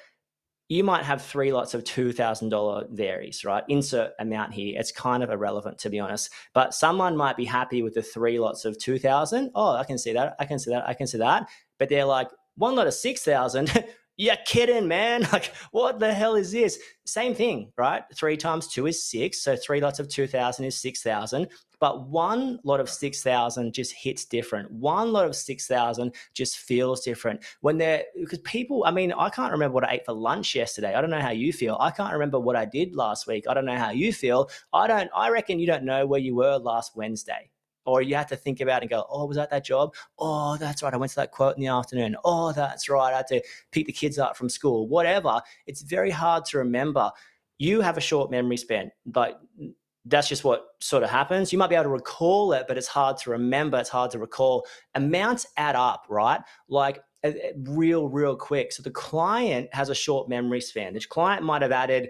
you 0.70 0.84
might 0.84 1.04
have 1.04 1.22
three 1.22 1.54
lots 1.54 1.74
of 1.74 1.84
$2,000 1.84 2.90
varies, 2.90 3.46
right? 3.46 3.64
Insert 3.70 4.12
amount 4.20 4.54
here. 4.54 4.78
It's 4.78 4.92
kind 4.92 5.24
of 5.24 5.30
irrelevant, 5.30 5.78
to 5.80 5.90
be 5.90 6.00
honest. 6.00 6.32
But 6.54 6.74
someone 6.74 7.16
might 7.16 7.38
be 7.38 7.46
happy 7.46 7.82
with 7.84 7.94
the 7.94 8.02
three 8.02 8.38
lots 8.40 8.66
of 8.66 8.78
2,000. 8.78 9.52
Oh, 9.56 9.76
I 9.76 9.86
can 9.86 9.98
see 9.98 10.14
that. 10.14 10.36
I 10.40 10.46
can 10.46 10.60
see 10.60 10.72
that. 10.72 10.88
I 10.88 10.94
can 10.94 11.08
see 11.08 11.20
that. 11.20 11.48
But 11.80 11.90
they're 11.90 12.06
like, 12.06 12.30
one 12.56 12.76
lot 12.76 12.88
of 12.88 12.94
6,000. 12.94 13.86
You're 14.18 14.36
kidding, 14.46 14.88
man. 14.88 15.28
Like, 15.32 15.54
what 15.72 16.00
the 16.00 16.12
hell 16.14 16.36
is 16.36 16.52
this? 16.52 16.80
Same 17.06 17.36
thing, 17.36 17.72
right? 17.78 18.04
Three 18.16 18.38
times 18.38 18.68
two 18.68 18.88
is 18.88 19.04
six. 19.04 19.44
So 19.44 19.56
three 19.56 19.80
lots 19.80 20.00
of 20.00 20.08
2,000 20.10 20.66
is 20.66 20.82
6,000. 20.82 21.48
But 21.80 22.10
one 22.10 22.60
lot 22.64 22.80
of 22.80 22.90
6,000 22.90 23.74
just 23.74 23.94
hits 23.94 24.26
different. 24.26 24.72
One 24.72 25.12
lot 25.12 25.26
of 25.26 25.36
6,000 25.36 26.16
just 26.34 26.58
feels 26.58 27.02
different. 27.02 27.46
When 27.62 27.78
they're, 27.78 28.06
because 28.20 28.40
people, 28.40 28.84
I 28.86 28.92
mean, 28.92 29.12
I 29.12 29.30
can't 29.30 29.52
remember 29.52 29.76
what 29.76 29.84
I 29.84 29.94
ate 29.94 30.06
for 30.06 30.14
lunch 30.14 30.56
yesterday. 30.56 30.96
I 30.96 31.02
don't 31.02 31.12
know 31.12 31.20
how 31.22 31.32
you 31.32 31.54
feel. 31.54 31.78
I 31.80 31.92
can't 31.92 32.14
remember 32.14 32.40
what 32.40 32.56
I 32.56 32.66
did 32.66 32.96
last 32.96 33.28
week. 33.28 33.46
I 33.48 33.54
don't 33.54 33.66
know 33.66 33.78
how 33.78 33.92
you 33.92 34.12
feel. 34.12 34.50
I 34.74 34.88
don't, 34.88 35.12
I 35.16 35.30
reckon 35.30 35.60
you 35.60 35.68
don't 35.68 35.84
know 35.84 36.08
where 36.08 36.20
you 36.20 36.36
were 36.36 36.58
last 36.58 36.96
Wednesday 36.96 37.52
or 37.88 38.02
you 38.02 38.16
have 38.16 38.28
to 38.28 38.36
think 38.36 38.60
about 38.60 38.82
and 38.82 38.90
go, 38.90 39.06
oh, 39.10 39.26
was 39.26 39.38
that 39.38 39.50
that 39.50 39.66
job? 39.66 39.96
Oh, 40.20 40.58
that's 40.58 40.84
right. 40.84 40.94
I 40.94 40.98
went 40.98 41.10
to 41.12 41.16
that 41.16 41.32
quote 41.32 41.56
in 41.56 41.62
the 41.62 41.70
afternoon. 41.70 42.18
Oh, 42.26 42.52
that's 42.52 42.90
right. 42.90 43.14
I 43.14 43.18
had 43.18 43.28
to 43.28 43.42
pick 43.72 43.86
the 43.86 43.94
kids 43.94 44.20
up 44.20 44.36
from 44.36 44.50
school. 44.50 44.88
Whatever. 44.88 45.42
It's 45.66 45.82
very 45.82 46.12
hard 46.12 46.44
to 46.46 46.58
remember. 46.58 47.10
You 47.58 47.80
have 47.82 47.98
a 47.98 48.02
short 48.02 48.30
memory 48.30 48.58
span, 48.58 48.92
but 49.06 49.42
that's 50.04 50.28
just 50.28 50.44
what 50.44 50.66
sort 50.82 51.04
of 51.04 51.10
happens. 51.10 51.52
You 51.54 51.60
might 51.60 51.70
be 51.70 51.76
able 51.76 51.86
to 51.86 51.90
recall 51.90 52.52
it, 52.52 52.66
but 52.68 52.78
it's 52.78 52.88
hard 52.88 53.18
to 53.20 53.32
remember. 53.32 53.78
It's 53.80 53.90
hard 53.90 54.12
to 54.12 54.20
recall. 54.20 54.68
Amounts 54.94 55.48
add 55.56 55.76
up, 55.76 56.06
right? 56.10 56.42
Like 56.68 57.02
real, 57.56 58.10
real 58.10 58.36
quick. 58.36 58.74
So 58.74 58.84
the 58.84 58.92
client 58.92 59.70
has 59.74 59.90
a 59.90 59.96
short 59.96 60.28
memory 60.28 60.62
span. 60.62 60.94
The 60.94 61.00
client 61.00 61.44
might 61.44 61.62
have 61.62 61.72
added 61.72 62.10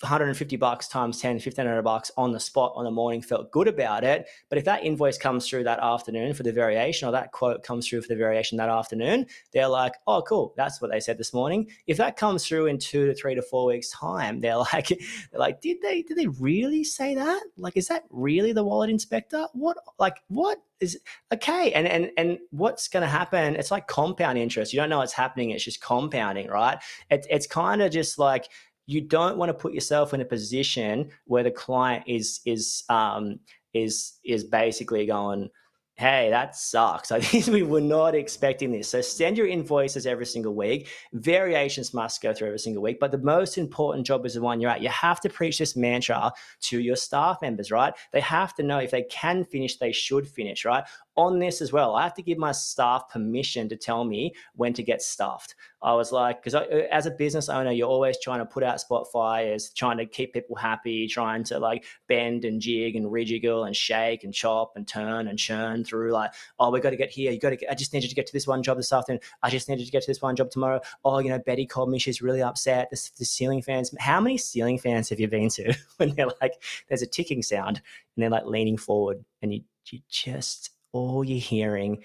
150 0.00 0.56
bucks 0.56 0.88
times 0.88 1.20
10 1.20 1.34
1500 1.34 1.82
bucks 1.82 2.10
on 2.16 2.32
the 2.32 2.40
spot 2.40 2.72
on 2.76 2.84
the 2.84 2.90
morning 2.90 3.22
felt 3.22 3.50
good 3.50 3.68
about 3.68 4.04
it. 4.04 4.28
But 4.48 4.58
if 4.58 4.64
that 4.64 4.84
invoice 4.84 5.18
comes 5.18 5.48
through 5.48 5.64
that 5.64 5.80
afternoon 5.80 6.34
for 6.34 6.42
the 6.42 6.52
variation 6.52 7.08
or 7.08 7.12
that 7.12 7.32
quote 7.32 7.62
comes 7.62 7.88
through 7.88 8.02
for 8.02 8.08
the 8.08 8.16
variation 8.16 8.58
that 8.58 8.68
afternoon 8.68 9.26
they're 9.52 9.68
like 9.68 9.94
oh 10.06 10.22
cool 10.22 10.54
that's 10.56 10.80
what 10.80 10.90
they 10.90 11.00
said 11.00 11.18
this 11.18 11.32
morning. 11.32 11.68
If 11.86 11.96
that 11.98 12.16
comes 12.16 12.46
through 12.46 12.66
in 12.66 12.78
two 12.78 13.06
to 13.06 13.14
three 13.14 13.34
to 13.34 13.42
four 13.42 13.66
weeks 13.66 13.90
time 13.90 14.40
they're 14.40 14.56
like 14.56 14.88
they're 14.88 14.98
like 15.40 15.60
did 15.60 15.80
they 15.82 16.02
did 16.02 16.16
they 16.16 16.28
really 16.28 16.84
say 16.84 17.14
that? 17.14 17.42
Like 17.56 17.76
is 17.76 17.88
that 17.88 18.04
really 18.10 18.52
the 18.52 18.64
wallet 18.64 18.90
inspector? 18.90 19.46
What 19.52 19.78
like 19.98 20.16
what 20.28 20.58
is 20.80 20.98
okay 21.32 21.72
and 21.72 21.86
and 21.86 22.10
and 22.18 22.38
what's 22.50 22.88
going 22.88 23.02
to 23.02 23.08
happen 23.08 23.54
it's 23.54 23.70
like 23.70 23.86
compound 23.86 24.36
interest. 24.36 24.72
You 24.72 24.80
don't 24.80 24.90
know 24.90 24.98
what's 24.98 25.12
happening 25.12 25.50
it's 25.50 25.64
just 25.64 25.80
compounding 25.80 26.48
right? 26.48 26.78
It, 27.10 27.26
it's 27.30 27.46
kind 27.46 27.80
of 27.80 27.92
just 27.92 28.18
like 28.18 28.48
you 28.92 29.00
don't 29.00 29.36
want 29.36 29.48
to 29.48 29.54
put 29.54 29.72
yourself 29.72 30.14
in 30.14 30.20
a 30.20 30.24
position 30.24 31.10
where 31.26 31.42
the 31.42 31.50
client 31.50 32.04
is 32.06 32.40
is 32.44 32.84
um, 32.88 33.40
is 33.72 34.18
is 34.24 34.44
basically 34.44 35.06
going 35.06 35.50
hey, 35.96 36.30
that 36.30 36.56
sucks. 36.56 37.12
I 37.12 37.20
think 37.20 37.46
we 37.46 37.62
were 37.62 37.80
not 37.80 38.14
expecting 38.14 38.72
this. 38.72 38.88
So 38.88 39.00
send 39.00 39.36
your 39.36 39.46
invoices 39.46 40.06
every 40.06 40.26
single 40.26 40.54
week. 40.54 40.88
Variations 41.12 41.94
must 41.94 42.22
go 42.22 42.32
through 42.32 42.48
every 42.48 42.58
single 42.58 42.82
week. 42.82 42.98
But 42.98 43.12
the 43.12 43.18
most 43.18 43.58
important 43.58 44.06
job 44.06 44.26
is 44.26 44.34
the 44.34 44.40
one 44.40 44.60
you're 44.60 44.70
at. 44.70 44.82
You 44.82 44.88
have 44.88 45.20
to 45.20 45.28
preach 45.28 45.58
this 45.58 45.76
mantra 45.76 46.32
to 46.62 46.80
your 46.80 46.96
staff 46.96 47.38
members, 47.42 47.70
right? 47.70 47.94
They 48.12 48.20
have 48.20 48.54
to 48.54 48.62
know 48.62 48.78
if 48.78 48.90
they 48.90 49.02
can 49.04 49.44
finish, 49.44 49.76
they 49.76 49.92
should 49.92 50.26
finish, 50.26 50.64
right? 50.64 50.84
On 51.16 51.38
this 51.38 51.60
as 51.60 51.72
well. 51.72 51.94
I 51.94 52.02
have 52.02 52.14
to 52.14 52.22
give 52.22 52.38
my 52.38 52.52
staff 52.52 53.08
permission 53.10 53.68
to 53.68 53.76
tell 53.76 54.04
me 54.04 54.34
when 54.54 54.72
to 54.74 54.82
get 54.82 55.02
stuffed. 55.02 55.54
I 55.82 55.94
was 55.94 56.12
like, 56.12 56.42
because 56.42 56.54
uh, 56.54 56.86
as 56.90 57.06
a 57.06 57.10
business 57.10 57.48
owner, 57.48 57.72
you're 57.72 57.88
always 57.88 58.16
trying 58.22 58.38
to 58.38 58.46
put 58.46 58.62
out 58.62 58.80
spot 58.80 59.08
fires, 59.12 59.70
trying 59.70 59.98
to 59.98 60.06
keep 60.06 60.32
people 60.32 60.54
happy, 60.54 61.08
trying 61.08 61.44
to 61.44 61.58
like 61.58 61.84
bend 62.08 62.44
and 62.44 62.60
jig 62.60 62.94
and 62.94 63.06
rejiggle 63.06 63.66
and 63.66 63.74
shake 63.74 64.22
and 64.24 64.32
chop 64.32 64.72
and 64.76 64.86
turn 64.86 65.26
and 65.28 65.38
churn 65.38 65.84
through 65.84 66.12
like, 66.12 66.32
oh, 66.58 66.70
we 66.70 66.80
got 66.80 66.90
to 66.90 66.96
get 66.96 67.10
here. 67.10 67.32
You 67.32 67.40
got 67.40 67.58
to 67.58 67.70
I 67.70 67.74
just 67.74 67.92
needed 67.92 68.08
to 68.08 68.14
get 68.14 68.26
to 68.26 68.32
this 68.32 68.46
one 68.46 68.62
job 68.62 68.76
this 68.76 68.92
afternoon. 68.92 69.20
I 69.42 69.50
just 69.50 69.68
needed 69.68 69.84
to 69.84 69.90
get 69.90 70.02
to 70.02 70.10
this 70.10 70.22
one 70.22 70.36
job 70.36 70.50
tomorrow. 70.50 70.80
Oh, 71.04 71.18
you 71.18 71.28
know, 71.28 71.40
Betty 71.40 71.66
called 71.66 71.90
me. 71.90 71.98
She's 71.98 72.22
really 72.22 72.42
upset. 72.42 72.90
The, 72.90 73.10
the 73.18 73.24
ceiling 73.24 73.60
fans. 73.60 73.92
How 73.98 74.20
many 74.20 74.38
ceiling 74.38 74.78
fans 74.78 75.08
have 75.08 75.18
you 75.18 75.28
been 75.28 75.48
to 75.50 75.74
when 75.96 76.14
they're 76.14 76.28
like, 76.40 76.62
there's 76.88 77.02
a 77.02 77.06
ticking 77.06 77.42
sound 77.42 77.82
and 78.16 78.22
they're 78.22 78.30
like 78.30 78.46
leaning 78.46 78.76
forward 78.76 79.24
and 79.42 79.52
you, 79.52 79.62
you 79.90 79.98
just 80.08 80.70
all 80.92 81.24
you're 81.24 81.38
hearing 81.38 82.02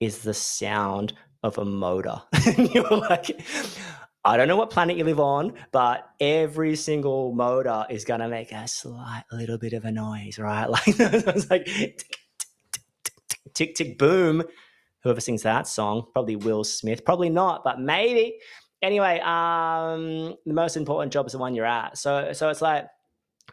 is 0.00 0.20
the 0.20 0.34
sound 0.34 1.12
of 1.42 1.58
a 1.58 1.64
motor. 1.64 2.20
you're 2.56 2.88
like, 2.88 3.40
I 4.24 4.36
don't 4.36 4.48
know 4.48 4.56
what 4.56 4.70
planet 4.70 4.96
you 4.96 5.04
live 5.04 5.20
on, 5.20 5.54
but 5.72 6.08
every 6.20 6.76
single 6.76 7.32
motor 7.32 7.86
is 7.88 8.04
going 8.04 8.20
to 8.20 8.28
make 8.28 8.52
a 8.52 8.66
slight 8.68 9.24
little 9.32 9.58
bit 9.58 9.72
of 9.72 9.84
a 9.84 9.92
noise, 9.92 10.38
right? 10.38 10.66
Like 10.68 10.82
it's 10.86 11.50
like 11.50 11.64
tick, 11.64 12.18
tick, 13.54 13.74
tick, 13.74 13.98
boom. 13.98 14.42
Whoever 15.04 15.20
sings 15.20 15.42
that 15.42 15.68
song, 15.68 16.06
probably 16.12 16.36
Will 16.36 16.64
Smith, 16.64 17.04
probably 17.04 17.30
not, 17.30 17.62
but 17.64 17.80
maybe. 17.80 18.38
Anyway, 18.82 19.20
um, 19.20 20.34
the 20.44 20.54
most 20.54 20.76
important 20.76 21.12
job 21.12 21.26
is 21.26 21.32
the 21.32 21.38
one 21.38 21.54
you're 21.54 21.64
at. 21.64 21.96
So, 21.96 22.32
so 22.32 22.48
it's 22.48 22.60
like 22.60 22.86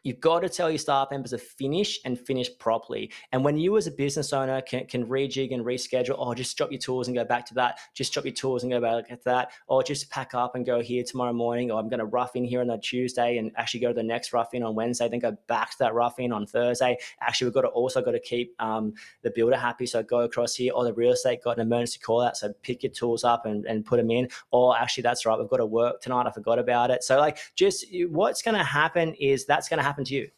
You've 0.06 0.20
got 0.20 0.42
to 0.42 0.50
tell 0.50 0.70
your 0.70 0.78
staff 0.78 1.08
members 1.10 1.32
to 1.32 1.40
finish 1.40 2.00
and 2.06 2.18
finish 2.18 2.56
properly. 2.60 3.12
And 3.32 3.44
when 3.44 3.58
you, 3.58 3.76
as 3.76 3.88
a 3.88 3.92
business 3.92 4.32
owner, 4.34 4.62
can, 4.62 4.86
can 4.86 5.08
rejig 5.08 5.52
and 5.52 5.66
reschedule, 5.66 6.16
oh, 6.20 6.36
just 6.36 6.56
drop 6.56 6.72
your 6.72 6.80
tools 6.80 7.08
and 7.08 7.18
go 7.18 7.26
back 7.26 7.44
to 7.48 7.56
that, 7.56 7.80
just 7.96 8.14
drop 8.14 8.24
your 8.24 8.36
tools 8.36 8.62
and 8.62 8.72
go 8.72 8.80
back 8.80 9.08
to 9.08 9.20
that, 9.26 9.52
or 9.66 9.82
just 9.82 10.12
pack 10.12 10.36
up 10.36 10.54
and 10.54 10.64
go 10.64 10.80
here 10.80 11.04
tomorrow 11.04 11.34
morning, 11.34 11.72
or 11.72 11.80
I'm 11.80 11.90
going 11.90 12.02
to 12.02 12.06
rough 12.06 12.36
in 12.36 12.44
here 12.46 12.62
on 12.62 12.70
a 12.70 12.78
Tuesday 12.78 13.40
and 13.40 13.52
actually 13.58 13.80
go 13.80 13.88
to 13.88 13.94
the 13.96 14.04
next 14.04 14.32
rough 14.32 14.54
in 14.54 14.62
on 14.62 14.76
Wednesday, 14.76 15.10
then 15.10 15.18
go 15.18 15.36
back 15.48 15.72
to 15.72 15.78
that 15.80 15.96
rough 15.96 16.20
in 16.20 16.32
on 16.32 16.46
Thursday. 16.46 16.98
Actually, 17.20 17.48
we've 17.48 17.56
got 17.56 17.62
to 17.62 17.70
also 17.70 18.00
got 18.00 18.12
to 18.12 18.20
keep 18.20 18.54
um, 18.60 18.94
the 19.24 19.32
builder 19.32 19.58
happy. 19.58 19.88
So 19.88 20.04
go 20.04 20.20
across 20.20 20.54
here, 20.54 20.72
or 20.76 20.84
the 20.84 20.94
real 20.94 21.14
estate 21.14 21.44
got 21.44 21.58
an 21.58 21.64
emergency 21.64 21.98
call 21.98 22.22
out. 22.22 22.38
So 22.38 22.54
pick 22.62 22.84
your 22.84 22.92
tools 22.92 23.24
up 23.24 23.48
and, 23.48 23.66
and 23.66 23.84
put 23.84 23.98
them 23.98 24.12
in. 24.12 24.30
Or 24.52 24.78
actually, 24.78 25.02
that's 25.02 25.26
right, 25.26 25.40
we've 25.40 25.50
got 25.50 25.58
to 25.58 25.66
work 25.66 26.02
tonight. 26.02 26.28
I 26.28 26.32
forgot 26.32 26.60
about 26.60 26.92
it. 26.92 27.04
So, 27.04 27.18
like, 27.18 27.40
just 27.56 27.88
what's 28.10 28.44
going 28.44 28.56
to 28.56 28.64
happen 28.64 29.16
is 29.16 29.46
that's 29.48 29.68
going 29.68 29.80
to 29.80 29.84
happen 29.84 29.95
happen 29.96 30.06
to 30.06 30.16
you. 30.16 30.30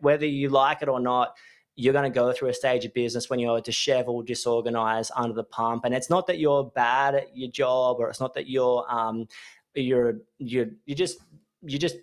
Whether 0.00 0.26
you 0.26 0.48
like 0.48 0.82
it 0.82 0.88
or 0.88 1.00
not, 1.00 1.34
you're 1.76 1.92
going 1.92 2.10
to 2.10 2.14
go 2.14 2.32
through 2.32 2.48
a 2.48 2.54
stage 2.54 2.84
of 2.84 2.94
business 2.94 3.28
when 3.28 3.38
you're 3.38 3.60
disheveled, 3.60 4.26
disorganized, 4.26 5.12
under 5.14 5.34
the 5.34 5.44
pump. 5.44 5.84
And 5.84 5.94
it's 5.94 6.08
not 6.08 6.26
that 6.26 6.38
you're 6.38 6.64
bad 6.64 7.14
at 7.14 7.36
your 7.36 7.50
job, 7.50 7.98
or 7.98 8.08
it's 8.08 8.20
not 8.20 8.34
that 8.34 8.48
you're 8.48 8.84
um, 8.90 9.28
you're 9.74 10.14
you're 10.38 10.68
you 10.86 10.94
just 10.94 11.18
you're 11.62 11.78
just 11.78 11.96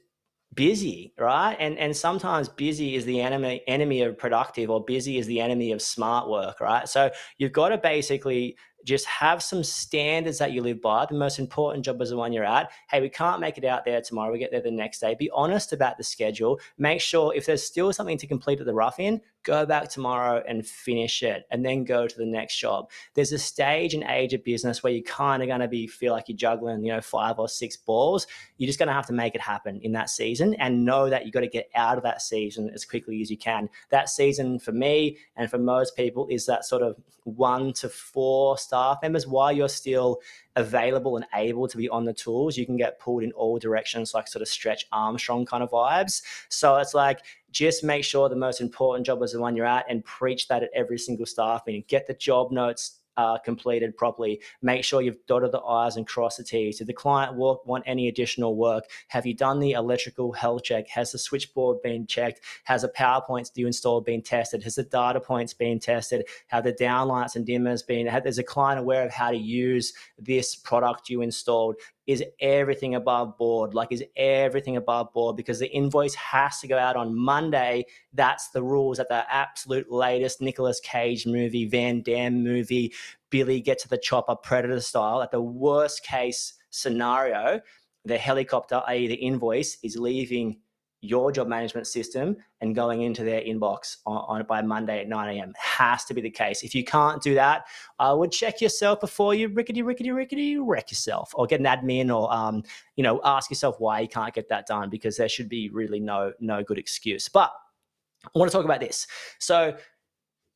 busy, 0.54 1.14
right? 1.18 1.56
And 1.60 1.78
and 1.80 1.96
sometimes 1.96 2.50
busy 2.50 2.96
is 2.96 3.06
the 3.06 3.22
enemy 3.22 3.62
enemy 3.68 4.04
of 4.04 4.18
productive, 4.18 4.70
or 4.70 4.84
busy 4.84 5.18
is 5.18 5.26
the 5.26 5.42
enemy 5.42 5.72
of 5.72 5.82
smart 5.82 6.30
work, 6.30 6.62
right? 6.62 6.88
So 6.88 7.10
you've 7.40 7.52
got 7.52 7.70
to 7.70 7.78
basically 7.78 8.56
just 8.84 9.06
have 9.06 9.42
some 9.42 9.64
standards 9.64 10.38
that 10.40 10.52
you 10.52 10.62
live 10.62 10.82
by. 10.82 11.06
The 11.06 11.16
most 11.16 11.40
important 11.40 11.86
job 11.86 12.02
is 12.02 12.10
the 12.10 12.18
one 12.18 12.34
you're 12.34 12.44
at. 12.44 12.72
Hey, 12.90 13.02
we 13.02 13.10
can't 13.10 13.40
make 13.40 13.58
it 13.58 13.66
out 13.66 13.86
there 13.86 14.02
tomorrow. 14.02 14.32
We 14.32 14.40
get 14.40 14.52
there 14.52 14.62
the 14.62 14.72
next 14.72 15.00
day. 15.00 15.16
Be 15.18 15.30
honest 15.32 15.74
about 15.74 15.98
the 15.98 16.04
schedule. 16.04 16.60
Make 16.78 17.02
sure 17.02 17.34
if 17.34 17.46
there's 17.46 17.64
still 17.64 17.94
something 17.94 18.18
to 18.18 18.28
complete 18.28 18.60
at 18.60 18.66
the 18.66 18.74
rough 18.74 19.00
in, 19.00 19.22
go 19.44 19.66
back 19.66 19.90
tomorrow 19.90 20.44
and 20.48 20.66
finish 20.66 21.22
it 21.22 21.46
and 21.52 21.66
then 21.66 21.84
go 21.84 22.08
to 22.08 22.18
the 22.18 22.26
next 22.26 22.58
job. 22.58 22.90
There's 23.14 23.32
a 23.32 23.38
stage 23.38 23.94
and 23.94 24.04
age 24.04 24.34
of 24.34 24.44
business 24.44 24.82
where 24.82 24.94
you're 24.94 25.04
kind 25.04 25.44
of 25.44 25.48
going 25.48 25.60
to 25.60 25.68
be 25.68 25.86
feel 25.88 26.14
like 26.14 26.30
you're 26.30 26.38
juggling, 26.38 26.84
you 26.84 26.92
know, 26.92 27.02
five 27.02 27.40
or 27.40 27.50
six 27.50 27.78
balls. 27.78 28.26
You're 28.58 28.68
just 28.68 28.80
going 28.80 28.88
to 28.88 28.94
have 28.94 29.08
to 29.08 29.14
make 29.14 29.36
it 29.36 29.42
happen 29.42 29.80
in 29.82 29.92
that 29.94 30.10
season 30.10 30.54
and 30.56 30.86
know 30.86 31.10
that 31.10 31.26
you've 31.26 31.34
got 31.34 31.42
to 31.42 31.48
get 31.48 31.70
out 31.76 31.98
of 31.98 32.04
that 32.04 32.22
season 32.22 32.70
as 32.74 32.86
quickly 32.86 33.22
as 33.22 33.30
you 33.30 33.38
can. 33.38 33.70
That 33.90 34.10
season 34.10 34.60
for 34.60 34.72
me 34.72 35.18
and 35.36 35.50
for 35.50 35.58
most 35.58 35.96
people 35.96 36.28
is 36.30 36.46
that 36.46 36.66
sort 36.66 36.82
of 36.82 36.96
one 37.26 37.74
to 37.74 37.90
four 37.90 38.58
staff 38.74 38.98
members 39.04 39.28
while 39.28 39.52
you're 39.52 39.70
still 39.70 40.20
available 40.56 41.16
and 41.16 41.26
able 41.36 41.68
to 41.68 41.78
be 41.78 41.88
on 41.90 42.06
the 42.06 42.14
tools, 42.14 42.58
you 42.58 42.66
can 42.66 42.76
get 42.76 43.00
pulled 43.00 43.22
in 43.22 43.32
all 43.34 43.60
directions, 43.60 44.16
like 44.16 44.28
sort 44.28 44.42
of 44.42 44.48
stretch 44.48 44.88
Armstrong 44.92 45.46
kind 45.46 45.62
of 45.62 45.70
vibes. 45.70 46.24
So 46.50 46.78
it's 46.78 46.96
like 46.96 47.20
just 47.52 47.84
make 47.84 48.04
sure 48.04 48.30
the 48.30 48.36
most 48.36 48.62
important 48.62 49.06
job 49.06 49.22
is 49.22 49.34
the 49.34 49.40
one 49.40 49.56
you're 49.56 49.68
at 49.68 49.86
and 49.90 50.04
preach 50.04 50.48
that 50.48 50.64
at 50.64 50.72
every 50.74 50.98
single 50.98 51.28
staff 51.28 51.62
meeting. 51.68 51.84
Get 51.88 52.08
the 52.08 52.16
job 52.16 52.52
notes 52.52 53.00
uh, 53.18 53.38
completed 53.40 53.96
properly. 53.96 54.42
Make 54.62 54.84
sure 54.84 55.02
you've 55.02 55.26
dotted 55.28 55.52
the 55.52 55.60
I's 55.62 55.98
and 55.98 56.08
crossed 56.08 56.38
the 56.38 56.44
T's. 56.44 56.78
Did 56.78 56.88
the 56.88 56.94
client 56.94 57.36
want 57.36 57.84
any 57.86 58.08
additional 58.08 58.56
work? 58.56 58.86
Have 59.10 59.26
you 59.26 59.34
done 59.34 59.60
the 59.60 59.74
electrical 59.74 60.32
health 60.32 60.64
check? 60.64 60.88
Has 60.90 61.12
the 61.12 61.18
switchboard 61.18 61.82
been 61.82 62.08
checked? 62.08 62.42
Has 62.64 62.82
the 62.82 62.90
power 62.90 63.22
points 63.22 63.52
you 63.56 63.68
installed 63.68 64.06
been 64.06 64.22
tested? 64.22 64.64
Has 64.64 64.76
the 64.76 64.84
data 64.84 65.20
points 65.20 65.54
been 65.54 65.80
tested? 65.80 66.26
Have 66.48 66.64
the 66.64 66.74
downlights 66.74 67.36
and 67.36 67.46
dimmers 67.46 67.86
been? 67.86 68.08
Is 68.08 68.38
a 68.38 68.44
client 68.44 68.80
aware 68.80 69.06
of 69.06 69.12
how 69.12 69.32
to 69.32 69.38
use 69.38 69.94
this 70.18 70.56
product 70.56 71.10
you 71.10 71.22
installed? 71.22 71.76
Is 72.06 72.24
everything 72.40 72.96
above 72.96 73.38
board? 73.38 73.74
Like, 73.74 73.92
is 73.92 74.04
everything 74.16 74.76
above 74.76 75.14
board? 75.14 75.38
Because 75.38 75.60
the 75.60 75.72
invoice 75.72 76.16
has 76.16 76.60
to 76.60 76.68
go 76.68 76.78
out 76.78 76.96
on 76.96 77.18
Monday. 77.18 77.86
That's 78.14 78.50
the 78.50 78.64
rules 78.64 79.00
at 79.00 79.10
the 79.10 79.24
absolute 79.34 79.92
latest 79.92 80.42
Nicolas 80.42 80.80
Cage 80.82 81.26
movie, 81.26 81.66
Van 81.68 82.02
Damme 82.02 82.44
movie, 82.44 82.94
Billy 83.30 83.62
get 83.62 83.80
to 83.80 83.90
the 83.90 83.98
chopper, 83.98 84.36
Predator 84.36 84.82
style. 84.82 85.22
At 85.22 85.32
the 85.32 85.42
worst 85.42 86.04
case 86.04 86.54
scenario, 86.70 87.62
the 88.06 88.18
helicopter, 88.18 88.82
i.e., 88.88 89.08
the 89.08 89.16
invoice, 89.16 89.78
is 89.82 89.98
leaving 89.98 90.58
your 91.04 91.34
job 91.34 91.50
management 91.50 91.86
system 91.86 92.38
and 92.62 92.74
going 92.74 93.02
into 93.02 93.26
their 93.26 93.42
inbox 93.42 93.98
on, 94.06 94.40
on 94.40 94.46
by 94.46 94.62
Monday 94.62 95.02
at 95.02 95.10
9 95.10 95.38
a.m. 95.38 95.54
Has 95.58 96.06
to 96.06 96.14
be 96.14 96.22
the 96.22 96.30
case. 96.30 96.64
If 96.64 96.74
you 96.74 96.84
can't 96.86 97.22
do 97.22 97.36
that, 97.36 97.66
I 98.00 98.14
would 98.14 98.32
check 98.32 98.62
yourself 98.62 99.02
before 99.02 99.36
you 99.36 99.50
rickety, 99.50 99.82
rickety, 99.82 100.12
rickety 100.12 100.58
wreck 100.58 100.90
yourself 100.90 101.32
or 101.36 101.46
get 101.46 101.60
an 101.60 101.66
admin 101.66 102.10
or, 102.10 102.34
um, 102.34 102.64
you 102.96 103.04
know, 103.04 103.20
ask 103.26 103.52
yourself 103.52 103.76
why 103.80 104.00
you 104.00 104.08
can't 104.08 104.34
get 104.34 104.48
that 104.48 104.66
done 104.66 104.90
because 104.90 105.18
there 105.18 105.28
should 105.28 105.50
be 105.50 105.70
really 105.70 106.00
no, 106.00 106.32
no 106.40 106.64
good 106.64 106.78
excuse. 106.78 107.28
But 107.28 107.52
I 108.26 108.40
want 108.40 108.50
to 108.50 108.58
talk 108.58 108.66
about 108.66 108.80
this. 108.80 109.06
So 109.40 109.76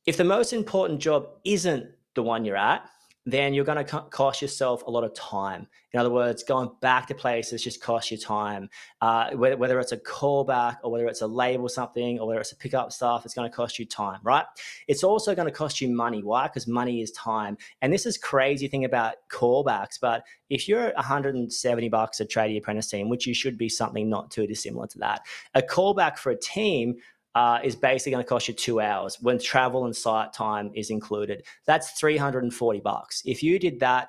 if 0.06 0.16
the 0.16 0.24
most 0.24 0.54
important 0.54 0.98
job 0.98 1.28
isn't 1.44 1.86
the 2.14 2.22
one 2.22 2.46
you're 2.46 2.56
at, 2.56 2.88
then 3.30 3.52
you're 3.52 3.64
going 3.64 3.84
to 3.84 4.00
cost 4.10 4.40
yourself 4.40 4.82
a 4.86 4.90
lot 4.90 5.04
of 5.04 5.12
time. 5.14 5.66
In 5.92 6.00
other 6.00 6.10
words, 6.10 6.42
going 6.42 6.70
back 6.80 7.06
to 7.08 7.14
places 7.14 7.62
just 7.62 7.82
costs 7.82 8.10
you 8.10 8.18
time. 8.18 8.68
Uh, 9.00 9.30
whether, 9.32 9.56
whether 9.56 9.78
it's 9.80 9.92
a 9.92 9.96
callback 9.96 10.76
or 10.82 10.90
whether 10.90 11.06
it's 11.06 11.22
a 11.22 11.26
label 11.26 11.68
something 11.68 12.18
or 12.18 12.26
whether 12.26 12.40
it's 12.40 12.52
a 12.52 12.56
pickup 12.56 12.92
stuff, 12.92 13.24
it's 13.24 13.34
going 13.34 13.48
to 13.48 13.54
cost 13.54 13.78
you 13.78 13.86
time, 13.86 14.20
right? 14.22 14.44
It's 14.86 15.04
also 15.04 15.34
going 15.34 15.46
to 15.46 15.52
cost 15.52 15.80
you 15.80 15.88
money. 15.88 16.22
Why? 16.22 16.46
Because 16.46 16.66
money 16.66 17.02
is 17.02 17.10
time. 17.12 17.56
And 17.82 17.92
this 17.92 18.06
is 18.06 18.16
crazy 18.16 18.68
thing 18.68 18.84
about 18.84 19.16
callbacks. 19.30 19.98
But 20.00 20.24
if 20.48 20.68
you're 20.68 20.92
170 20.94 21.88
bucks 21.88 22.20
a 22.20 22.26
tradie 22.26 22.58
apprentice 22.58 22.88
team, 22.88 23.08
which 23.08 23.26
you 23.26 23.34
should 23.34 23.58
be 23.58 23.68
something 23.68 24.08
not 24.08 24.30
too 24.30 24.46
dissimilar 24.46 24.86
to 24.88 24.98
that, 24.98 25.22
a 25.54 25.62
callback 25.62 26.18
for 26.18 26.30
a 26.30 26.38
team 26.38 26.96
uh, 27.38 27.60
is 27.62 27.76
basically 27.76 28.10
going 28.10 28.24
to 28.24 28.28
cost 28.28 28.48
you 28.48 28.54
two 28.54 28.80
hours 28.80 29.16
when 29.20 29.38
travel 29.38 29.84
and 29.84 29.94
site 29.94 30.32
time 30.32 30.72
is 30.74 30.90
included. 30.90 31.44
That's 31.66 31.92
340 31.92 32.80
bucks. 32.80 33.22
If 33.24 33.44
you 33.44 33.60
did 33.60 33.78
that, 33.78 34.08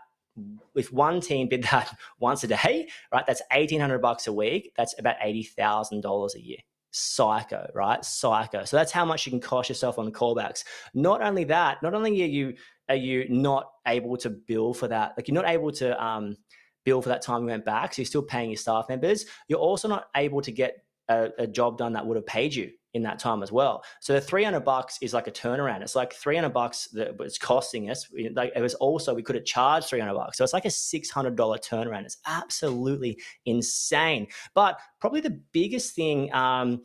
if 0.73 0.91
one 0.91 1.21
team 1.21 1.47
did 1.47 1.63
that 1.71 1.95
once 2.19 2.43
a 2.43 2.47
day, 2.47 2.89
right, 3.13 3.27
that's 3.27 3.43
1800 3.51 4.01
bucks 4.01 4.25
a 4.25 4.33
week. 4.33 4.73
That's 4.75 4.97
about 4.97 5.19
$80,000 5.23 6.35
a 6.35 6.41
year. 6.41 6.57
Psycho, 6.89 7.69
right? 7.75 8.03
Psycho. 8.03 8.65
So 8.65 8.77
that's 8.77 8.91
how 8.91 9.05
much 9.05 9.27
you 9.27 9.31
can 9.31 9.39
cost 9.39 9.69
yourself 9.69 9.99
on 9.99 10.11
callbacks. 10.11 10.63
Not 10.95 11.21
only 11.21 11.43
that, 11.43 11.83
not 11.83 11.93
only 11.93 12.23
are 12.23 12.25
you 12.25 12.55
are 12.89 12.95
you 12.95 13.29
not 13.29 13.69
able 13.85 14.17
to 14.17 14.31
bill 14.31 14.73
for 14.73 14.87
that, 14.87 15.13
like 15.15 15.27
you're 15.27 15.35
not 15.35 15.47
able 15.47 15.71
to 15.73 16.03
um, 16.03 16.35
bill 16.83 17.03
for 17.03 17.09
that 17.09 17.21
time 17.21 17.41
you 17.43 17.49
went 17.49 17.63
back, 17.63 17.93
so 17.93 18.01
you're 18.01 18.07
still 18.07 18.23
paying 18.23 18.49
your 18.49 18.57
staff 18.57 18.89
members. 18.89 19.25
You're 19.47 19.59
also 19.59 19.87
not 19.87 20.07
able 20.15 20.41
to 20.41 20.51
get 20.51 20.77
a, 21.09 21.29
a 21.39 21.47
job 21.47 21.77
done 21.77 21.93
that 21.93 22.05
would 22.05 22.15
have 22.15 22.25
paid 22.25 22.53
you 22.53 22.71
in 22.93 23.03
that 23.03 23.19
time 23.19 23.43
as 23.43 23.51
well. 23.51 23.83
So 23.99 24.13
the 24.13 24.21
300 24.21 24.61
bucks 24.61 24.97
is 25.01 25.13
like 25.13 25.27
a 25.27 25.31
turnaround. 25.31 25.81
It's 25.81 25.95
like 25.95 26.13
300 26.13 26.49
bucks 26.49 26.87
that 26.93 27.15
it's 27.19 27.37
costing 27.37 27.89
us. 27.89 28.07
Like 28.33 28.51
it 28.55 28.61
was 28.61 28.73
also, 28.75 29.13
we 29.13 29.21
could 29.21 29.35
have 29.35 29.45
charged 29.45 29.89
300 29.89 30.13
bucks. 30.13 30.37
So 30.37 30.43
it's 30.43 30.53
like 30.53 30.65
a 30.65 30.69
$600 30.69 31.35
turnaround. 31.35 32.05
It's 32.05 32.17
absolutely 32.25 33.19
insane. 33.45 34.27
But 34.55 34.79
probably 34.99 35.21
the 35.21 35.39
biggest 35.51 35.93
thing, 35.93 36.33
um, 36.33 36.81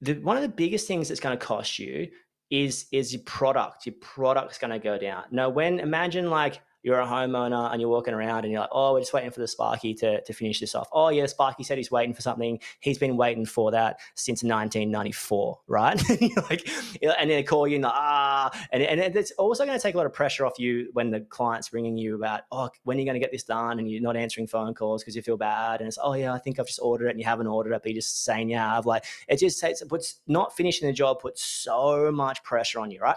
the, 0.00 0.14
one 0.14 0.36
of 0.36 0.42
the 0.42 0.48
biggest 0.48 0.88
things 0.88 1.08
that's 1.08 1.20
going 1.20 1.38
to 1.38 1.44
cost 1.44 1.78
you 1.78 2.08
is 2.50 2.86
is 2.92 3.12
your 3.12 3.22
product. 3.22 3.86
Your 3.86 3.96
product's 4.00 4.58
going 4.58 4.70
to 4.70 4.78
go 4.78 4.98
down. 4.98 5.24
Now, 5.30 5.48
when 5.48 5.80
imagine 5.80 6.30
like 6.30 6.60
you're 6.86 7.00
a 7.00 7.04
homeowner 7.04 7.72
and 7.72 7.80
you're 7.80 7.90
walking 7.90 8.14
around 8.14 8.44
and 8.44 8.52
you're 8.52 8.60
like, 8.60 8.70
oh, 8.70 8.92
we're 8.92 9.00
just 9.00 9.12
waiting 9.12 9.32
for 9.32 9.40
the 9.40 9.48
Sparky 9.48 9.92
to, 9.92 10.22
to 10.22 10.32
finish 10.32 10.60
this 10.60 10.72
off. 10.72 10.88
Oh, 10.92 11.08
yeah, 11.08 11.26
Sparky 11.26 11.64
said 11.64 11.78
he's 11.78 11.90
waiting 11.90 12.14
for 12.14 12.22
something. 12.22 12.60
He's 12.78 12.96
been 12.96 13.16
waiting 13.16 13.44
for 13.44 13.72
that 13.72 13.98
since 14.14 14.44
1994, 14.44 15.58
right? 15.66 16.00
like, 16.48 16.68
and 17.02 17.12
then 17.18 17.28
they 17.28 17.42
call 17.42 17.66
you 17.66 17.74
and 17.74 17.82
like, 17.82 17.92
ah, 17.92 18.68
and, 18.70 18.84
and 18.84 19.16
it's 19.16 19.32
also 19.32 19.66
going 19.66 19.76
to 19.76 19.82
take 19.82 19.96
a 19.96 19.98
lot 19.98 20.06
of 20.06 20.12
pressure 20.12 20.46
off 20.46 20.60
you 20.60 20.88
when 20.92 21.10
the 21.10 21.22
client's 21.22 21.72
ringing 21.72 21.98
you 21.98 22.14
about, 22.14 22.42
oh, 22.52 22.70
when 22.84 22.98
are 22.98 23.00
you 23.00 23.04
going 23.04 23.14
to 23.14 23.20
get 23.20 23.32
this 23.32 23.42
done? 23.42 23.80
And 23.80 23.90
you're 23.90 24.00
not 24.00 24.16
answering 24.16 24.46
phone 24.46 24.72
calls 24.72 25.02
because 25.02 25.16
you 25.16 25.22
feel 25.22 25.36
bad. 25.36 25.80
And 25.80 25.88
it's, 25.88 25.98
oh, 26.00 26.14
yeah, 26.14 26.32
I 26.32 26.38
think 26.38 26.60
I've 26.60 26.68
just 26.68 26.78
ordered 26.80 27.08
it 27.08 27.10
and 27.10 27.18
you 27.18 27.26
haven't 27.26 27.48
ordered 27.48 27.72
it, 27.72 27.82
but 27.82 27.90
you're 27.90 28.00
just 28.00 28.22
saying 28.24 28.48
you 28.48 28.58
have. 28.58 28.86
Like, 28.86 29.04
it 29.26 29.40
just 29.40 29.58
takes, 29.60 29.82
it 29.82 29.88
puts, 29.88 30.20
not 30.28 30.56
finishing 30.56 30.86
the 30.86 30.94
job 30.94 31.18
puts 31.18 31.44
so 31.44 32.12
much 32.12 32.44
pressure 32.44 32.78
on 32.78 32.92
you, 32.92 33.00
right? 33.00 33.16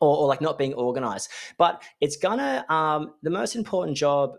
Or, 0.00 0.18
or 0.18 0.26
like 0.28 0.40
not 0.40 0.58
being 0.58 0.74
organized. 0.74 1.30
But 1.56 1.82
it's 2.00 2.16
gonna 2.16 2.64
um, 2.68 3.14
the 3.22 3.30
most 3.30 3.56
important 3.56 3.96
job 3.96 4.36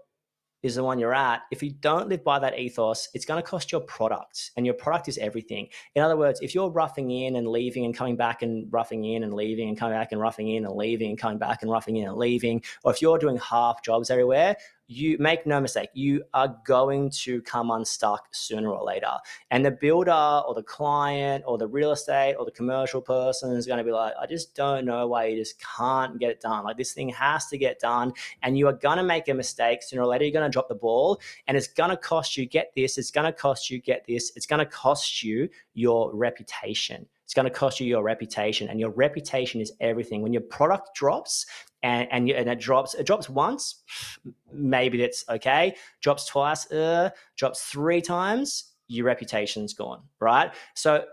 is 0.62 0.76
the 0.76 0.84
one 0.84 1.00
you're 1.00 1.14
at. 1.14 1.42
If 1.52 1.64
you 1.64 1.72
don't 1.72 2.10
live 2.10 2.24
by 2.24 2.40
that 2.40 2.60
ethos, 2.60 3.08
it's 3.14 3.26
going 3.26 3.42
to 3.42 3.48
cost 3.48 3.72
your 3.72 3.82
product, 3.82 4.52
and 4.58 4.66
your 4.66 4.76
product 4.76 5.08
is 5.08 5.18
everything. 5.18 5.70
In 5.96 6.04
other 6.04 6.18
words, 6.18 6.42
if 6.42 6.54
you're 6.54 6.70
roughing 6.70 7.12
in 7.12 7.36
and 7.36 7.48
leaving 7.48 7.86
and 7.86 7.96
coming 7.96 8.18
back 8.18 8.42
and 8.42 8.72
roughing 8.72 9.06
in 9.06 9.24
and 9.24 9.34
leaving 9.34 9.70
and 9.70 9.78
coming 9.78 9.98
back 9.98 10.12
and 10.12 10.20
roughing 10.20 10.50
in 10.50 10.66
and 10.66 10.76
leaving 10.76 11.10
and 11.10 11.18
coming 11.18 11.38
back 11.38 11.62
and 11.62 11.72
roughing 11.72 11.98
in 11.98 12.08
and 12.08 12.18
leaving, 12.18 12.62
or 12.84 12.92
if 12.92 13.02
you're 13.02 13.18
doing 13.18 13.38
half 13.38 13.84
jobs 13.84 14.10
everywhere, 14.10 14.58
you 14.90 15.18
make 15.20 15.46
no 15.46 15.62
mistake, 15.62 15.90
you 15.94 16.24
are 16.34 16.58
going 16.66 17.12
to 17.12 17.44
come 17.44 17.70
unstuck 17.70 18.28
sooner 18.32 18.72
or 18.72 18.84
later. 18.84 19.12
And 19.52 19.64
the 19.64 19.70
builder 19.70 20.12
or 20.12 20.56
the 20.56 20.64
client 20.64 21.44
or 21.46 21.60
the 21.60 21.68
real 21.68 21.92
estate 21.92 22.34
or 22.40 22.44
the 22.44 22.52
commercial 22.52 23.00
person 23.00 23.56
is 23.56 23.68
going 23.68 23.78
to 23.78 23.84
be 23.84 23.92
like, 23.92 24.14
I 24.20 24.26
just 24.26 24.56
don't 24.56 24.86
know 24.86 25.08
why 25.08 25.28
you 25.28 25.38
just 25.38 25.64
can't 25.78 26.20
get 26.20 26.32
it 26.32 26.42
done. 26.42 26.64
Like 26.64 26.78
this 26.78 26.94
thing 26.94 27.10
has 27.10 27.46
to 27.50 27.58
get 27.58 27.80
done. 27.80 28.14
And 28.42 28.58
you 28.58 28.68
are 28.68 28.74
going 28.74 28.98
to 28.98 29.04
make 29.04 29.28
a 29.28 29.34
mistake 29.36 29.84
sooner 29.84 30.02
or 30.02 30.08
later. 30.08 30.26
You're 30.26 30.34
going 30.34 30.50
to 30.50 30.52
drop 30.52 30.70
the 30.70 30.76
ball 30.76 31.22
and 31.48 31.56
it's 31.56 31.68
going 31.68 31.92
to 31.92 31.98
cost 31.98 32.36
you, 32.36 32.48
get 32.48 32.72
this, 32.76 32.98
it's 32.98 33.12
going 33.12 33.28
to 33.28 33.34
cost 33.34 33.70
you, 33.70 33.80
get 33.80 34.08
this, 34.08 34.32
it's 34.36 34.48
going 34.48 34.60
to 34.60 34.66
cost 34.66 35.22
you 35.22 35.50
your 35.76 36.16
reputation. 36.16 37.06
It's 37.30 37.36
going 37.36 37.46
to 37.46 37.52
cost 37.52 37.80
you 37.80 37.86
your 37.86 38.02
reputation, 38.02 38.70
and 38.70 38.80
your 38.80 38.90
reputation 38.90 39.62
is 39.62 39.72
everything. 39.80 40.24
When 40.24 40.34
your 40.34 40.42
product 40.42 40.96
drops, 40.96 41.46
and 41.84 42.08
and, 42.10 42.28
you, 42.28 42.34
and 42.34 42.50
it 42.50 42.60
drops, 42.60 42.96
it 42.96 43.06
drops 43.06 43.30
once, 43.30 43.84
maybe 44.52 44.98
that's 44.98 45.24
okay. 45.30 45.76
Drops 46.02 46.26
twice, 46.26 46.72
uh, 46.72 47.12
drops 47.38 47.62
three 47.62 48.02
times, 48.02 48.74
your 48.88 49.06
reputation's 49.06 49.76
gone, 49.76 50.02
right? 50.20 50.52
So 50.74 51.06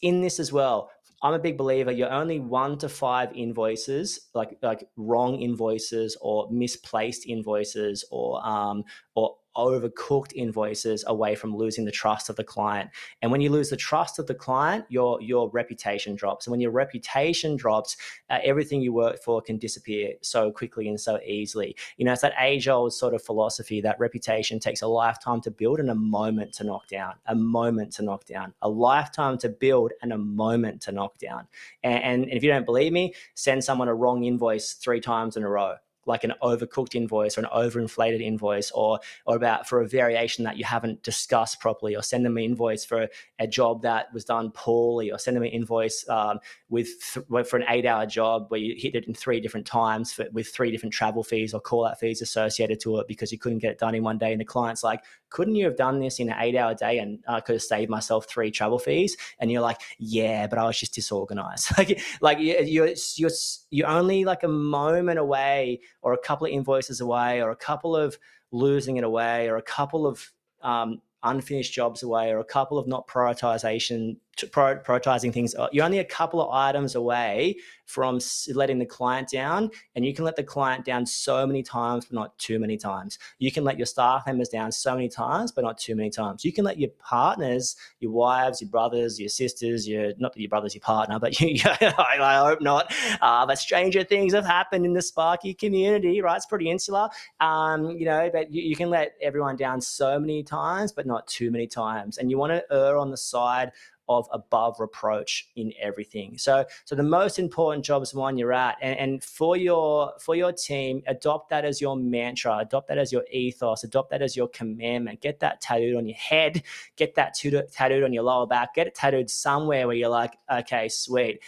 in 0.00 0.20
this 0.20 0.38
as 0.38 0.52
well, 0.52 0.92
I'm 1.24 1.34
a 1.34 1.40
big 1.40 1.58
believer. 1.58 1.90
You're 1.90 2.12
only 2.12 2.38
one 2.38 2.78
to 2.78 2.88
five 2.88 3.32
invoices, 3.34 4.28
like 4.34 4.58
like 4.62 4.88
wrong 4.96 5.40
invoices 5.40 6.16
or 6.20 6.48
misplaced 6.52 7.26
invoices 7.26 8.04
or 8.12 8.46
um 8.46 8.84
or 9.16 9.34
overcooked 9.58 10.32
invoices 10.34 11.04
away 11.06 11.34
from 11.34 11.54
losing 11.54 11.84
the 11.84 11.90
trust 11.90 12.30
of 12.30 12.36
the 12.36 12.44
client. 12.44 12.88
And 13.20 13.30
when 13.30 13.40
you 13.40 13.50
lose 13.50 13.70
the 13.70 13.76
trust 13.76 14.18
of 14.18 14.26
the 14.26 14.34
client, 14.34 14.84
your 14.88 15.20
your 15.20 15.50
reputation 15.50 16.14
drops. 16.14 16.46
And 16.46 16.52
when 16.52 16.60
your 16.60 16.70
reputation 16.70 17.56
drops, 17.56 17.96
uh, 18.30 18.38
everything 18.44 18.80
you 18.80 18.92
work 18.92 19.22
for 19.22 19.42
can 19.42 19.58
disappear 19.58 20.14
so 20.22 20.52
quickly 20.52 20.88
and 20.88 21.00
so 21.00 21.18
easily. 21.26 21.76
You 21.96 22.04
know, 22.04 22.12
it's 22.12 22.22
that 22.22 22.34
age-old 22.40 22.94
sort 22.94 23.14
of 23.14 23.22
philosophy 23.22 23.80
that 23.80 23.98
reputation 23.98 24.60
takes 24.60 24.82
a 24.82 24.86
lifetime 24.86 25.40
to 25.42 25.50
build 25.50 25.80
and 25.80 25.90
a 25.90 25.94
moment 25.94 26.52
to 26.54 26.64
knock 26.64 26.86
down. 26.86 27.14
A 27.26 27.34
moment 27.34 27.92
to 27.94 28.02
knock 28.02 28.24
down. 28.24 28.54
A 28.62 28.68
lifetime 28.68 29.38
to 29.38 29.48
build 29.48 29.92
and 30.02 30.12
a 30.12 30.18
moment 30.18 30.80
to 30.82 30.92
knock 30.92 31.18
down. 31.18 31.48
And, 31.82 32.02
and 32.04 32.30
if 32.30 32.44
you 32.44 32.50
don't 32.50 32.64
believe 32.64 32.92
me, 32.92 33.14
send 33.34 33.64
someone 33.64 33.88
a 33.88 33.94
wrong 33.94 34.24
invoice 34.24 34.74
three 34.74 35.00
times 35.00 35.36
in 35.36 35.42
a 35.42 35.48
row 35.48 35.74
like 36.08 36.24
an 36.24 36.32
overcooked 36.42 36.94
invoice 36.94 37.36
or 37.38 37.42
an 37.42 37.48
overinflated 37.54 38.20
invoice 38.20 38.70
or 38.72 38.98
or 39.26 39.36
about 39.36 39.68
for 39.68 39.80
a 39.80 39.88
variation 39.88 40.44
that 40.44 40.56
you 40.56 40.64
haven't 40.64 41.02
discussed 41.02 41.60
properly 41.60 41.94
or 41.94 42.02
send 42.02 42.24
them 42.24 42.36
an 42.36 42.42
invoice 42.42 42.84
for 42.84 43.08
a 43.38 43.46
job 43.46 43.82
that 43.82 44.12
was 44.12 44.24
done 44.24 44.50
poorly 44.52 45.12
or 45.12 45.18
send 45.18 45.36
them 45.36 45.44
an 45.44 45.50
invoice 45.50 46.08
um, 46.08 46.38
with 46.68 46.88
th- 47.12 47.46
for 47.46 47.56
an 47.56 47.64
eight 47.68 47.86
hour 47.86 48.06
job 48.06 48.46
where 48.48 48.60
you 48.60 48.74
hit 48.76 48.94
it 48.94 49.06
in 49.06 49.14
three 49.14 49.40
different 49.40 49.66
times 49.66 50.12
for, 50.12 50.26
with 50.32 50.48
three 50.48 50.70
different 50.70 50.92
travel 50.92 51.22
fees 51.22 51.54
or 51.54 51.60
call 51.60 51.86
out 51.86 52.00
fees 52.00 52.22
associated 52.22 52.80
to 52.80 52.98
it 52.98 53.06
because 53.06 53.30
you 53.30 53.38
couldn't 53.38 53.58
get 53.58 53.72
it 53.72 53.78
done 53.78 53.94
in 53.94 54.02
one 54.02 54.18
day. 54.18 54.32
And 54.32 54.40
the 54.40 54.44
client's 54.44 54.82
like 54.82 55.02
couldn't 55.30 55.56
you 55.56 55.66
have 55.66 55.76
done 55.76 56.00
this 56.00 56.20
in 56.20 56.30
an 56.30 56.36
eight 56.38 56.56
hour 56.56 56.74
day 56.74 56.98
and 56.98 57.22
I 57.28 57.36
uh, 57.36 57.40
could 57.40 57.56
have 57.56 57.62
saved 57.62 57.90
myself 57.90 58.26
three 58.26 58.50
travel 58.50 58.78
fees? 58.78 59.16
And 59.38 59.52
you're 59.52 59.62
like 59.62 59.80
yeah 59.98 60.46
but 60.46 60.58
I 60.58 60.64
was 60.64 60.78
just 60.78 60.94
disorganized. 60.94 61.72
Like 61.78 62.00
like 62.20 62.38
you're 62.40 62.88
you're 63.16 63.30
you're 63.70 63.86
only 63.86 64.24
like 64.24 64.42
a 64.42 64.48
moment 64.48 65.18
away 65.18 65.80
or 66.02 66.12
a 66.12 66.18
couple 66.18 66.46
of 66.46 66.52
invoices 66.52 67.00
away 67.00 67.42
or 67.42 67.50
a 67.50 67.56
couple 67.56 67.96
of 67.96 68.18
losing 68.50 68.96
it 68.96 69.04
away 69.04 69.48
or 69.48 69.56
a 69.56 69.62
couple 69.62 70.06
of 70.06 70.32
um, 70.62 71.00
unfinished 71.22 71.72
jobs 71.72 72.02
away 72.02 72.30
or 72.30 72.38
a 72.38 72.44
couple 72.44 72.78
of 72.78 72.86
not 72.86 73.06
prioritization 73.06 74.16
prioritizing 74.46 75.32
things 75.32 75.54
uh, 75.54 75.68
you're 75.72 75.84
only 75.84 75.98
a 75.98 76.04
couple 76.04 76.40
of 76.40 76.50
items 76.52 76.94
away 76.94 77.56
from 77.88 78.20
letting 78.52 78.78
the 78.78 78.84
client 78.84 79.30
down 79.30 79.70
and 79.94 80.04
you 80.04 80.12
can 80.12 80.22
let 80.22 80.36
the 80.36 80.42
client 80.42 80.84
down 80.84 81.06
so 81.06 81.46
many 81.46 81.62
times 81.62 82.04
but 82.04 82.14
not 82.14 82.38
too 82.38 82.58
many 82.58 82.76
times. 82.76 83.18
You 83.38 83.50
can 83.50 83.64
let 83.64 83.78
your 83.78 83.86
staff 83.86 84.26
members 84.26 84.50
down 84.50 84.70
so 84.72 84.94
many 84.94 85.08
times 85.08 85.52
but 85.52 85.64
not 85.64 85.78
too 85.78 85.96
many 85.96 86.10
times. 86.10 86.44
You 86.44 86.52
can 86.52 86.66
let 86.66 86.78
your 86.78 86.90
partners 86.98 87.76
your 88.00 88.12
wives 88.12 88.60
your 88.60 88.68
brothers 88.68 89.18
your 89.18 89.30
sisters 89.30 89.88
your 89.88 90.12
not 90.18 90.34
that 90.34 90.40
your 90.40 90.50
brother's 90.50 90.74
your 90.74 90.82
partner 90.82 91.18
but 91.18 91.40
you, 91.40 91.58
I 91.64 92.42
hope 92.44 92.60
not 92.60 92.92
uh, 93.22 93.46
but 93.46 93.58
stranger 93.58 94.04
things 94.04 94.34
have 94.34 94.44
happened 94.44 94.84
in 94.84 94.92
the 94.92 95.02
sparky 95.02 95.54
community 95.54 96.20
right? 96.20 96.36
It's 96.36 96.44
pretty 96.44 96.70
insular. 96.70 97.08
Um, 97.40 97.92
you 97.92 98.04
know 98.04 98.28
but 98.30 98.52
you, 98.52 98.62
you 98.62 98.76
can 98.76 98.90
let 98.90 99.12
everyone 99.22 99.56
down 99.56 99.80
so 99.80 100.20
many 100.20 100.42
times 100.42 100.92
but 100.92 101.06
not 101.06 101.26
too 101.26 101.50
many 101.50 101.66
times. 101.66 102.18
And 102.18 102.30
you 102.30 102.36
want 102.36 102.52
to 102.52 102.64
err 102.70 102.98
on 102.98 103.10
the 103.10 103.16
side 103.16 103.72
of 104.08 104.28
above 104.32 104.80
reproach 104.80 105.48
in 105.56 105.72
everything. 105.80 106.38
So, 106.38 106.64
so 106.84 106.94
the 106.94 107.02
most 107.02 107.38
important 107.38 107.84
job 107.84 108.02
is 108.02 108.12
the 108.12 108.18
one 108.18 108.38
you're 108.38 108.52
at, 108.52 108.76
and, 108.80 108.98
and 108.98 109.24
for 109.24 109.56
your 109.56 110.12
for 110.20 110.34
your 110.34 110.52
team, 110.52 111.02
adopt 111.06 111.50
that 111.50 111.64
as 111.64 111.80
your 111.80 111.96
mantra, 111.96 112.58
adopt 112.58 112.88
that 112.88 112.98
as 112.98 113.12
your 113.12 113.24
ethos, 113.30 113.84
adopt 113.84 114.10
that 114.10 114.22
as 114.22 114.36
your 114.36 114.48
commandment. 114.48 115.20
Get 115.20 115.40
that 115.40 115.60
tattooed 115.60 115.96
on 115.96 116.06
your 116.06 116.16
head, 116.16 116.62
get 116.96 117.14
that 117.16 117.34
tattooed 117.34 118.04
on 118.04 118.12
your 118.12 118.24
lower 118.24 118.46
back, 118.46 118.74
get 118.74 118.86
it 118.86 118.94
tattooed 118.94 119.30
somewhere 119.30 119.86
where 119.86 119.96
you're 119.96 120.08
like, 120.08 120.36
okay, 120.50 120.88
sweet. 120.88 121.40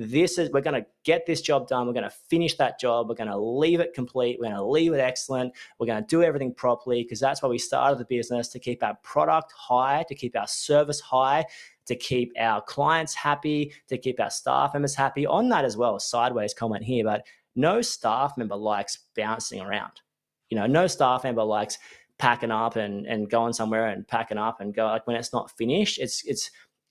This 0.00 0.38
is 0.38 0.48
we're 0.52 0.60
going 0.60 0.80
to 0.80 0.86
get 1.02 1.26
this 1.26 1.40
job 1.40 1.66
done. 1.66 1.88
We're 1.88 1.92
going 1.92 2.04
to 2.04 2.10
finish 2.10 2.56
that 2.58 2.78
job. 2.78 3.08
We're 3.08 3.16
going 3.16 3.30
to 3.30 3.36
leave 3.36 3.80
it 3.80 3.94
complete. 3.94 4.38
We're 4.38 4.46
going 4.46 4.56
to 4.56 4.64
leave 4.64 4.92
it 4.92 5.00
excellent. 5.00 5.54
We're 5.80 5.88
going 5.88 6.00
to 6.00 6.06
do 6.06 6.22
everything 6.22 6.54
properly 6.54 7.02
because 7.02 7.18
that's 7.18 7.42
why 7.42 7.48
we 7.48 7.58
started 7.58 7.98
the 7.98 8.04
business 8.04 8.46
to 8.48 8.60
keep 8.60 8.84
our 8.84 8.94
product 9.02 9.50
high 9.50 10.04
to 10.08 10.14
keep 10.14 10.36
our 10.36 10.46
service 10.46 11.00
high 11.00 11.46
to 11.88 11.96
keep 11.96 12.32
our 12.38 12.62
clients 12.62 13.14
happy, 13.14 13.72
to 13.88 13.98
keep 13.98 14.20
our 14.20 14.30
staff 14.30 14.72
members 14.74 14.94
happy. 14.94 15.26
On 15.26 15.48
that 15.48 15.64
as 15.64 15.76
well, 15.76 15.98
sideways 15.98 16.54
comment 16.54 16.84
here, 16.84 17.04
but 17.04 17.26
no 17.56 17.82
staff 17.82 18.34
member 18.38 18.56
likes 18.56 18.98
bouncing 19.16 19.60
around. 19.60 20.00
You 20.50 20.56
know, 20.56 20.66
no 20.66 20.86
staff 20.86 21.24
member 21.24 21.42
likes 21.42 21.78
packing 22.18 22.50
up 22.50 22.76
and, 22.76 23.06
and 23.06 23.30
going 23.30 23.52
somewhere 23.52 23.88
and 23.88 24.06
packing 24.06 24.38
up 24.38 24.60
and 24.60 24.74
go 24.74 24.86
like 24.86 25.06
when 25.06 25.16
it's 25.16 25.32
not 25.32 25.50
finished. 25.56 25.98
It's 25.98 26.24
it's 26.24 26.50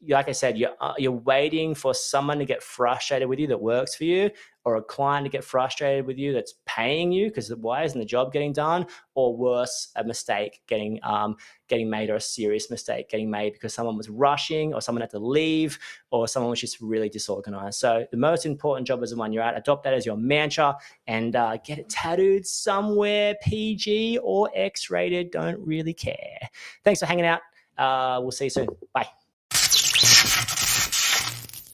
like 0.10 0.30
I 0.30 0.32
said, 0.32 0.58
you're 0.58 0.76
uh, 0.80 0.94
you're 0.98 1.12
waiting 1.12 1.74
for 1.74 1.94
someone 1.94 2.38
to 2.40 2.46
get 2.46 2.62
frustrated 2.62 3.28
with 3.28 3.40
you 3.40 3.48
that 3.48 3.60
works 3.60 3.96
for 3.96 4.04
you, 4.04 4.30
or 4.64 4.76
a 4.76 4.84
client 4.84 5.26
to 5.26 5.30
get 5.30 5.44
frustrated 5.44 6.06
with 6.06 6.18
you 6.18 6.34
that's 6.34 6.56
paying 6.66 7.12
you 7.12 7.30
because 7.30 7.50
why 7.56 7.84
isn't 7.84 7.98
the 7.98 8.06
job 8.06 8.34
getting 8.34 8.54
done? 8.54 8.86
Or 9.16 9.36
worse, 9.36 9.92
a 9.96 10.04
mistake 10.04 10.62
getting 10.68 11.00
um, 11.04 11.38
getting 11.68 11.90
made 11.90 12.10
or 12.10 12.16
a 12.16 12.22
serious 12.22 12.70
mistake 12.70 13.10
getting 13.10 13.32
made 13.32 13.54
because 13.54 13.74
someone 13.74 13.98
was 13.98 14.10
rushing 14.10 14.74
or 14.74 14.82
someone 14.82 15.02
had 15.02 15.10
to 15.12 15.20
leave 15.20 15.80
or 16.12 16.28
someone 16.28 16.50
was 16.50 16.62
just 16.62 16.80
really 16.82 17.10
disorganized. 17.10 17.80
So 17.80 18.06
the 18.12 18.18
most 18.18 18.46
important 18.46 18.88
job 18.88 19.02
is 19.04 19.12
the 19.12 19.16
one 19.16 19.34
you're 19.34 19.44
at. 19.44 19.58
Adopt 19.58 19.84
that 19.86 19.94
as 19.94 20.06
your 20.06 20.18
mantra 20.18 20.76
and 21.08 21.36
uh, 21.36 21.58
get 21.66 21.80
it 21.80 21.90
tattooed 21.90 22.46
somewhere 22.46 23.36
PG 23.42 24.20
or 24.22 24.50
X 24.54 24.90
rated. 24.90 25.32
Don't 25.32 25.60
really 25.60 25.94
care. 25.94 26.40
Thanks 26.84 27.00
for 27.00 27.06
hanging 27.06 27.26
out. 27.26 27.42
Uh, 27.78 28.20
we'll 28.22 28.32
see 28.32 28.46
you 28.46 28.50
soon. 28.50 28.68
Bye. 28.94 29.17